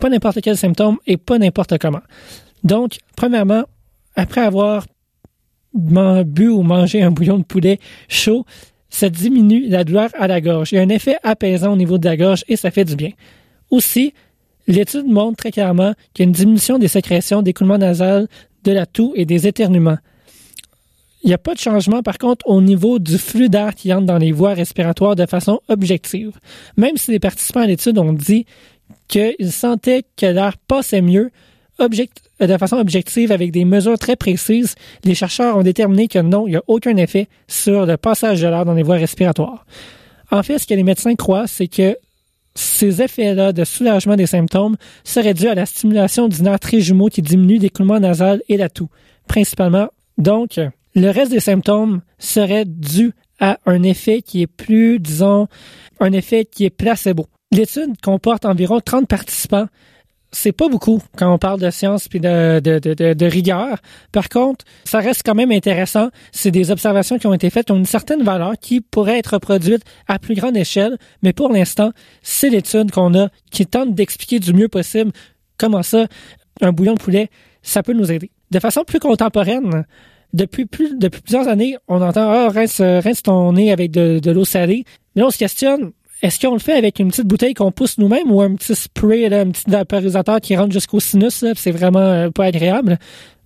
Pas 0.00 0.08
n'importe 0.08 0.40
quel 0.42 0.56
symptôme 0.56 0.98
et 1.06 1.16
pas 1.16 1.38
n'importe 1.38 1.78
comment. 1.78 2.02
Donc, 2.64 2.98
premièrement, 3.16 3.64
après 4.16 4.40
avoir 4.40 4.86
bu 5.74 6.48
ou 6.48 6.62
mangé 6.62 7.02
un 7.02 7.10
bouillon 7.10 7.38
de 7.38 7.44
poulet 7.44 7.78
chaud, 8.08 8.44
ça 8.90 9.08
diminue 9.08 9.68
la 9.68 9.84
douleur 9.84 10.10
à 10.18 10.26
la 10.26 10.40
gorge. 10.40 10.72
Il 10.72 10.76
y 10.76 10.78
a 10.78 10.82
un 10.82 10.88
effet 10.88 11.16
apaisant 11.22 11.72
au 11.72 11.76
niveau 11.76 11.98
de 11.98 12.04
la 12.04 12.16
gorge 12.16 12.44
et 12.48 12.56
ça 12.56 12.70
fait 12.70 12.84
du 12.84 12.94
bien. 12.94 13.10
Aussi, 13.70 14.12
l'étude 14.66 15.06
montre 15.06 15.38
très 15.38 15.50
clairement 15.50 15.94
qu'il 16.12 16.24
y 16.24 16.26
a 16.26 16.28
une 16.28 16.32
diminution 16.32 16.78
des 16.78 16.88
sécrétions 16.88 17.42
d'écoulement 17.42 17.78
nasal, 17.78 18.28
de 18.64 18.72
la 18.72 18.86
toux 18.86 19.12
et 19.16 19.24
des 19.24 19.46
éternuements. 19.46 19.98
Il 21.24 21.28
n'y 21.28 21.34
a 21.34 21.38
pas 21.38 21.54
de 21.54 21.58
changement, 21.60 22.02
par 22.02 22.18
contre, 22.18 22.46
au 22.48 22.60
niveau 22.60 22.98
du 22.98 23.16
flux 23.16 23.48
d'air 23.48 23.74
qui 23.74 23.92
entre 23.92 24.06
dans 24.06 24.18
les 24.18 24.32
voies 24.32 24.54
respiratoires 24.54 25.14
de 25.14 25.24
façon 25.26 25.60
objective. 25.68 26.32
Même 26.76 26.96
si 26.96 27.12
les 27.12 27.20
participants 27.20 27.60
à 27.60 27.66
l'étude 27.66 27.96
ont 27.98 28.12
dit 28.12 28.44
qu'ils 29.06 29.52
sentaient 29.52 30.04
que 30.16 30.26
l'air 30.26 30.58
passait 30.58 31.00
mieux, 31.00 31.30
de 32.46 32.58
façon 32.58 32.76
objective 32.76 33.32
avec 33.32 33.52
des 33.52 33.64
mesures 33.64 33.98
très 33.98 34.16
précises, 34.16 34.74
les 35.04 35.14
chercheurs 35.14 35.56
ont 35.56 35.62
déterminé 35.62 36.08
que 36.08 36.18
non, 36.18 36.46
il 36.46 36.50
n'y 36.50 36.56
a 36.56 36.62
aucun 36.66 36.96
effet 36.96 37.28
sur 37.48 37.86
le 37.86 37.96
passage 37.96 38.40
de 38.40 38.48
l'air 38.48 38.64
dans 38.64 38.74
les 38.74 38.82
voies 38.82 38.96
respiratoires. 38.96 39.66
En 40.30 40.42
fait, 40.42 40.58
ce 40.58 40.66
que 40.66 40.74
les 40.74 40.82
médecins 40.82 41.14
croient, 41.14 41.46
c'est 41.46 41.68
que 41.68 41.96
ces 42.54 43.00
effets-là 43.02 43.52
de 43.52 43.64
soulagement 43.64 44.16
des 44.16 44.26
symptômes 44.26 44.76
seraient 45.04 45.34
dus 45.34 45.48
à 45.48 45.54
la 45.54 45.66
stimulation 45.66 46.28
du 46.28 46.42
nerf 46.42 46.60
trijumeau 46.60 47.08
qui 47.08 47.22
diminue 47.22 47.58
l'écoulement 47.58 47.98
nasal 47.98 48.42
et 48.48 48.56
la 48.56 48.68
toux, 48.68 48.88
principalement. 49.26 49.88
Donc, 50.18 50.60
le 50.94 51.10
reste 51.10 51.30
des 51.30 51.40
symptômes 51.40 52.02
serait 52.18 52.64
dû 52.66 53.12
à 53.40 53.58
un 53.66 53.82
effet 53.82 54.22
qui 54.22 54.42
est 54.42 54.46
plus, 54.46 55.00
disons, 55.00 55.48
un 56.00 56.12
effet 56.12 56.44
qui 56.44 56.64
est 56.64 56.70
placebo. 56.70 57.26
L'étude 57.50 58.00
comporte 58.02 58.44
environ 58.44 58.80
30 58.80 59.08
participants 59.08 59.66
c'est 60.32 60.52
pas 60.52 60.68
beaucoup 60.68 61.00
quand 61.16 61.32
on 61.32 61.38
parle 61.38 61.60
de 61.60 61.70
science 61.70 62.08
puis 62.08 62.18
de, 62.18 62.60
de, 62.60 62.78
de, 62.78 63.12
de, 63.12 63.26
rigueur. 63.26 63.78
Par 64.12 64.28
contre, 64.28 64.64
ça 64.84 64.98
reste 64.98 65.22
quand 65.24 65.34
même 65.34 65.52
intéressant. 65.52 66.08
C'est 66.32 66.50
des 66.50 66.70
observations 66.70 67.18
qui 67.18 67.26
ont 67.26 67.34
été 67.34 67.50
faites, 67.50 67.66
qui 67.66 67.72
ont 67.72 67.76
une 67.76 67.84
certaine 67.84 68.22
valeur, 68.22 68.54
qui 68.60 68.80
pourraient 68.80 69.18
être 69.18 69.34
reproduites 69.34 69.82
à 70.08 70.18
plus 70.18 70.34
grande 70.34 70.56
échelle. 70.56 70.96
Mais 71.22 71.32
pour 71.32 71.52
l'instant, 71.52 71.92
c'est 72.22 72.48
l'étude 72.48 72.90
qu'on 72.90 73.14
a 73.14 73.28
qui 73.50 73.66
tente 73.66 73.94
d'expliquer 73.94 74.38
du 74.38 74.54
mieux 74.54 74.68
possible 74.68 75.12
comment 75.58 75.82
ça, 75.82 76.06
un 76.60 76.72
bouillon 76.72 76.94
de 76.94 77.00
poulet, 77.00 77.28
ça 77.62 77.82
peut 77.82 77.92
nous 77.92 78.10
aider. 78.10 78.30
De 78.50 78.58
façon 78.58 78.84
plus 78.84 78.98
contemporaine, 78.98 79.84
depuis, 80.32 80.64
plus, 80.64 80.98
depuis 80.98 81.20
plusieurs 81.20 81.46
années, 81.46 81.76
on 81.88 82.00
entend 82.00 82.30
Ah, 82.30 82.48
rince, 82.48 82.80
rince 82.80 83.22
ton 83.22 83.52
nez 83.52 83.70
avec 83.70 83.90
de, 83.90 84.18
de 84.18 84.30
l'eau 84.30 84.44
salée. 84.44 84.84
Mais 85.14 85.22
on 85.22 85.30
se 85.30 85.38
questionne 85.38 85.92
est-ce 86.22 86.38
qu'on 86.38 86.52
le 86.52 86.60
fait 86.60 86.74
avec 86.74 87.00
une 87.00 87.08
petite 87.08 87.26
bouteille 87.26 87.52
qu'on 87.52 87.72
pousse 87.72 87.98
nous-mêmes 87.98 88.30
ou 88.30 88.40
un 88.40 88.54
petit 88.54 88.76
spray, 88.76 89.28
là, 89.28 89.40
un 89.40 89.50
petit 89.50 89.64
vaporisateur 89.68 90.40
qui 90.40 90.56
rentre 90.56 90.72
jusqu'au 90.72 91.00
sinus? 91.00 91.44
C'est 91.56 91.72
vraiment 91.72 91.98
euh, 91.98 92.30
pas 92.30 92.44
agréable? 92.44 92.98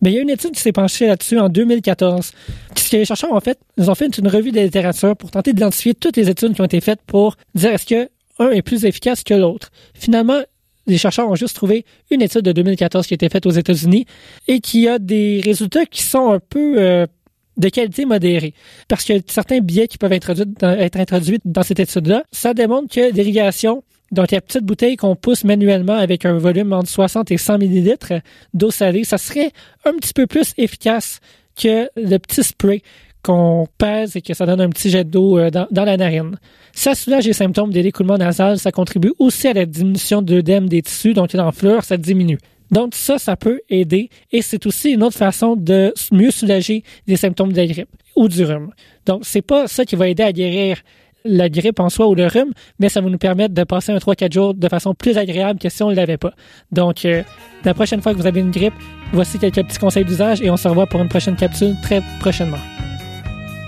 Mais 0.03 0.11
il 0.11 0.15
y 0.15 0.19
a 0.19 0.23
une 0.23 0.31
étude 0.31 0.53
qui 0.53 0.61
s'est 0.61 0.73
penchée 0.73 1.07
là-dessus 1.07 1.39
en 1.39 1.49
2014. 1.49 2.33
Ce 2.77 2.91
que 2.91 2.97
les 2.97 3.07
chercheurs 3.07 3.33
ont 3.33 3.41
fait, 3.41 3.59
ils 3.79 3.91
ont 3.91 3.95
fait 3.95 4.17
une 4.19 4.29
revue 4.29 4.53
de 4.53 4.61
littérature 4.61 5.17
pour 5.17 5.31
tenter 5.31 5.55
d'identifier 5.55 5.95
toutes 5.95 6.19
les 6.19 6.29
études 6.29 6.55
qui 6.55 6.61
ont 6.61 6.67
été 6.67 6.81
faites 6.83 7.01
pour 7.07 7.37
dire 7.55 7.73
est-ce 7.73 7.87
que 7.87 8.11
un 8.39 8.51
est 8.51 8.61
plus 8.61 8.85
efficace 8.85 9.25
que 9.25 9.33
l'autre. 9.33 9.71
Finalement, 9.95 10.43
les 10.87 10.99
chercheurs 10.99 11.29
ont 11.29 11.35
juste 11.35 11.57
trouvé 11.57 11.85
une 12.11 12.21
étude 12.21 12.43
de 12.43 12.53
2014 12.53 13.07
qui 13.07 13.15
a 13.15 13.17
été 13.17 13.29
faite 13.31 13.47
aux 13.47 13.51
États-Unis 13.51 14.07
et 14.49 14.61
qui 14.61 14.87
a 14.87 14.99
des 14.99 15.41
résultats 15.43 15.87
qui 15.87 16.03
sont 16.03 16.31
un 16.31 16.41
peu 16.41 16.75
euh, 16.79 17.07
de 17.57 17.69
qualité 17.69 18.05
modérée. 18.05 18.55
Parce 18.89 19.05
que 19.05 19.15
certains 19.27 19.61
biais 19.61 19.89
qui 19.89 19.99
peuvent 19.99 20.13
être 20.13 20.31
introduits 21.01 21.39
dans 21.45 21.63
cette 21.63 21.81
étude-là, 21.81 22.23
ça 22.33 22.55
démontre 22.55 22.95
que 22.95 23.13
l'irrigation, 23.13 23.83
donc 24.13 24.31
la 24.31 24.41
petite 24.41 24.65
bouteille 24.65 24.97
qu'on 24.97 25.17
pousse 25.17 25.45
manuellement 25.45 25.97
avec 25.97 26.25
un 26.25 26.39
volume 26.39 26.73
entre 26.73 26.89
60 26.89 27.31
et 27.31 27.39
100 27.39 27.59
millilitres 27.59 28.13
d'eau 28.55 28.71
salée, 28.71 29.05
ça 29.05 29.19
serait 29.19 29.53
un 29.85 29.93
petit 29.95 30.13
peu 30.13 30.27
plus 30.27 30.53
efficace 30.59 31.21
que 31.57 31.89
le 31.97 32.19
petit 32.19 32.45
spray 32.45 32.83
qu'on 33.27 33.67
pèse 33.79 34.15
et 34.15 34.23
que 34.23 34.35
ça 34.35 34.47
donne 34.47 34.61
un 34.61 34.71
petit 34.71 34.89
jet 34.89 35.03
d'eau 35.03 35.37
euh, 35.39 35.51
dans, 35.51 35.85
la 35.85 35.97
narine. 35.97 36.37
Ça 36.73 36.95
soulage 36.95 37.27
les 37.27 37.33
symptômes 37.33 37.73
de 37.73 37.81
l'écoulement 37.81 38.19
nasal, 38.19 38.59
ça 38.59 38.71
contribue 38.71 39.13
aussi 39.19 39.49
à 39.49 39.53
la 39.53 39.67
diminution 39.67 40.23
d'œdème 40.23 40.69
des 40.69 40.83
tissus, 40.83 41.13
donc 41.13 41.33
l'enflure, 41.33 41.83
ça 41.83 41.97
diminue. 41.97 42.39
Donc 42.71 42.95
ça, 42.95 43.19
ça 43.19 43.37
peut 43.37 43.61
aider 43.69 44.11
et 44.33 44.43
c'est 44.43 44.67
aussi 44.67 44.93
une 44.93 45.03
autre 45.03 45.17
façon 45.17 45.57
de 45.57 45.93
mieux 46.13 46.31
soulager 46.31 46.83
les 47.07 47.17
symptômes 47.17 47.53
de 47.53 47.57
la 47.57 47.67
grippe 47.67 47.89
ou 48.17 48.29
du 48.29 48.45
rhume. 48.45 48.71
Donc 49.05 49.23
c'est 49.25 49.43
pas 49.43 49.69
ça 49.69 49.85
qui 49.85 49.97
va 49.97 50.09
aider 50.09 50.23
à 50.23 50.33
guérir 50.33 50.79
la 51.27 51.49
grippe 51.49 51.81
en 51.81 51.89
soi 51.89 52.07
ou 52.09 52.15
le 52.15 52.27
rhume, 52.27 52.53
mais 52.79 52.89
ça 52.89 53.01
va 53.01 53.09
nous 53.09 53.19
permettre 53.19 53.55
de 53.55 53.65
passer 53.65 53.93
un 53.93 53.97
3-4 53.97 54.33
jours 54.33 54.55
de 54.55 54.69
façon 54.69 54.95
plus 54.95 55.19
agréable 55.19 55.59
que 55.59 55.69
si 55.69 55.83
on 55.83 55.91
ne 55.91 55.95
l'avait 55.97 56.19
pas. 56.19 56.33
Donc, 56.71 57.05
euh, 57.05 57.23
la 57.65 57.75
prochaine 57.75 58.01
fois 58.01 58.13
que 58.13 58.19
vous 58.19 58.27
avez 58.27 58.41
une 58.41 58.53
grippe, 58.53 58.75
voici 59.13 59.39
quelques 59.39 59.67
petits 59.67 59.79
conseils 59.79 60.05
d'usage 60.05 60.41
et 60.41 60.51
on 60.51 60.57
se 60.57 60.69
revoit 60.69 60.87
pour 60.87 61.01
une 61.01 61.09
prochaine 61.09 61.37
capsule 61.37 61.75
très 61.83 62.01
prochainement. 62.21 62.59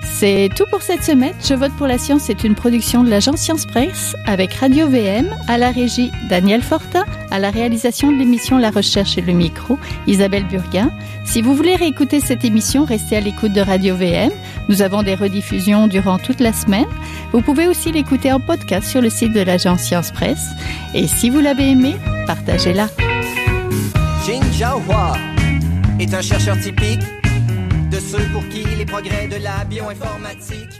C'est 0.02 0.48
tout 0.54 0.64
pour 0.70 0.82
cette 0.82 1.04
semaine. 1.04 1.34
Je 1.46 1.54
vote 1.54 1.72
pour 1.76 1.86
la 1.86 1.98
science 1.98 2.22
C'est 2.22 2.44
une 2.44 2.54
production 2.54 3.04
de 3.04 3.10
l'agence 3.10 3.40
Science 3.40 3.66
Presse 3.66 4.16
avec 4.26 4.54
Radio 4.54 4.88
VM, 4.88 5.34
à 5.46 5.58
la 5.58 5.70
régie 5.70 6.10
Daniel 6.28 6.62
Fortin, 6.62 7.04
à 7.30 7.38
la 7.38 7.50
réalisation 7.50 8.10
de 8.10 8.16
l'émission 8.16 8.58
La 8.58 8.70
Recherche 8.70 9.16
et 9.18 9.20
le 9.20 9.32
micro 9.32 9.78
Isabelle 10.06 10.46
Burguin. 10.46 10.90
Si 11.24 11.42
vous 11.42 11.54
voulez 11.54 11.76
réécouter 11.76 12.20
cette 12.20 12.44
émission, 12.44 12.84
restez 12.84 13.16
à 13.16 13.20
l'écoute 13.20 13.52
de 13.52 13.60
Radio 13.60 13.96
VM. 13.96 14.30
Nous 14.68 14.82
avons 14.82 15.02
des 15.02 15.14
rediffusions 15.14 15.86
durant 15.86 16.18
toute 16.18 16.40
la 16.40 16.52
semaine. 16.52 16.86
Vous 17.32 17.42
pouvez 17.42 17.68
aussi 17.68 17.92
l'écouter 17.92 18.32
en 18.32 18.40
podcast 18.40 18.88
sur 18.88 19.00
le 19.00 19.10
site 19.10 19.32
de 19.32 19.40
l'agence 19.40 19.82
Science 19.82 20.10
Presse. 20.10 20.48
Et 20.94 21.06
si 21.06 21.30
vous 21.30 21.40
l'avez 21.40 21.70
aimé, 21.70 21.96
partagez-la. 22.26 22.88
Est 26.00 26.14
un 26.14 26.22
chercheur 26.22 26.58
typique 26.60 27.00
de 27.90 27.98
ceux 27.98 28.24
pour 28.32 28.46
qui 28.48 28.64
les 28.64 28.84
progrès 28.84 29.28
de 29.28 29.36
la 29.36 29.64
bioinformatique. 29.64 30.77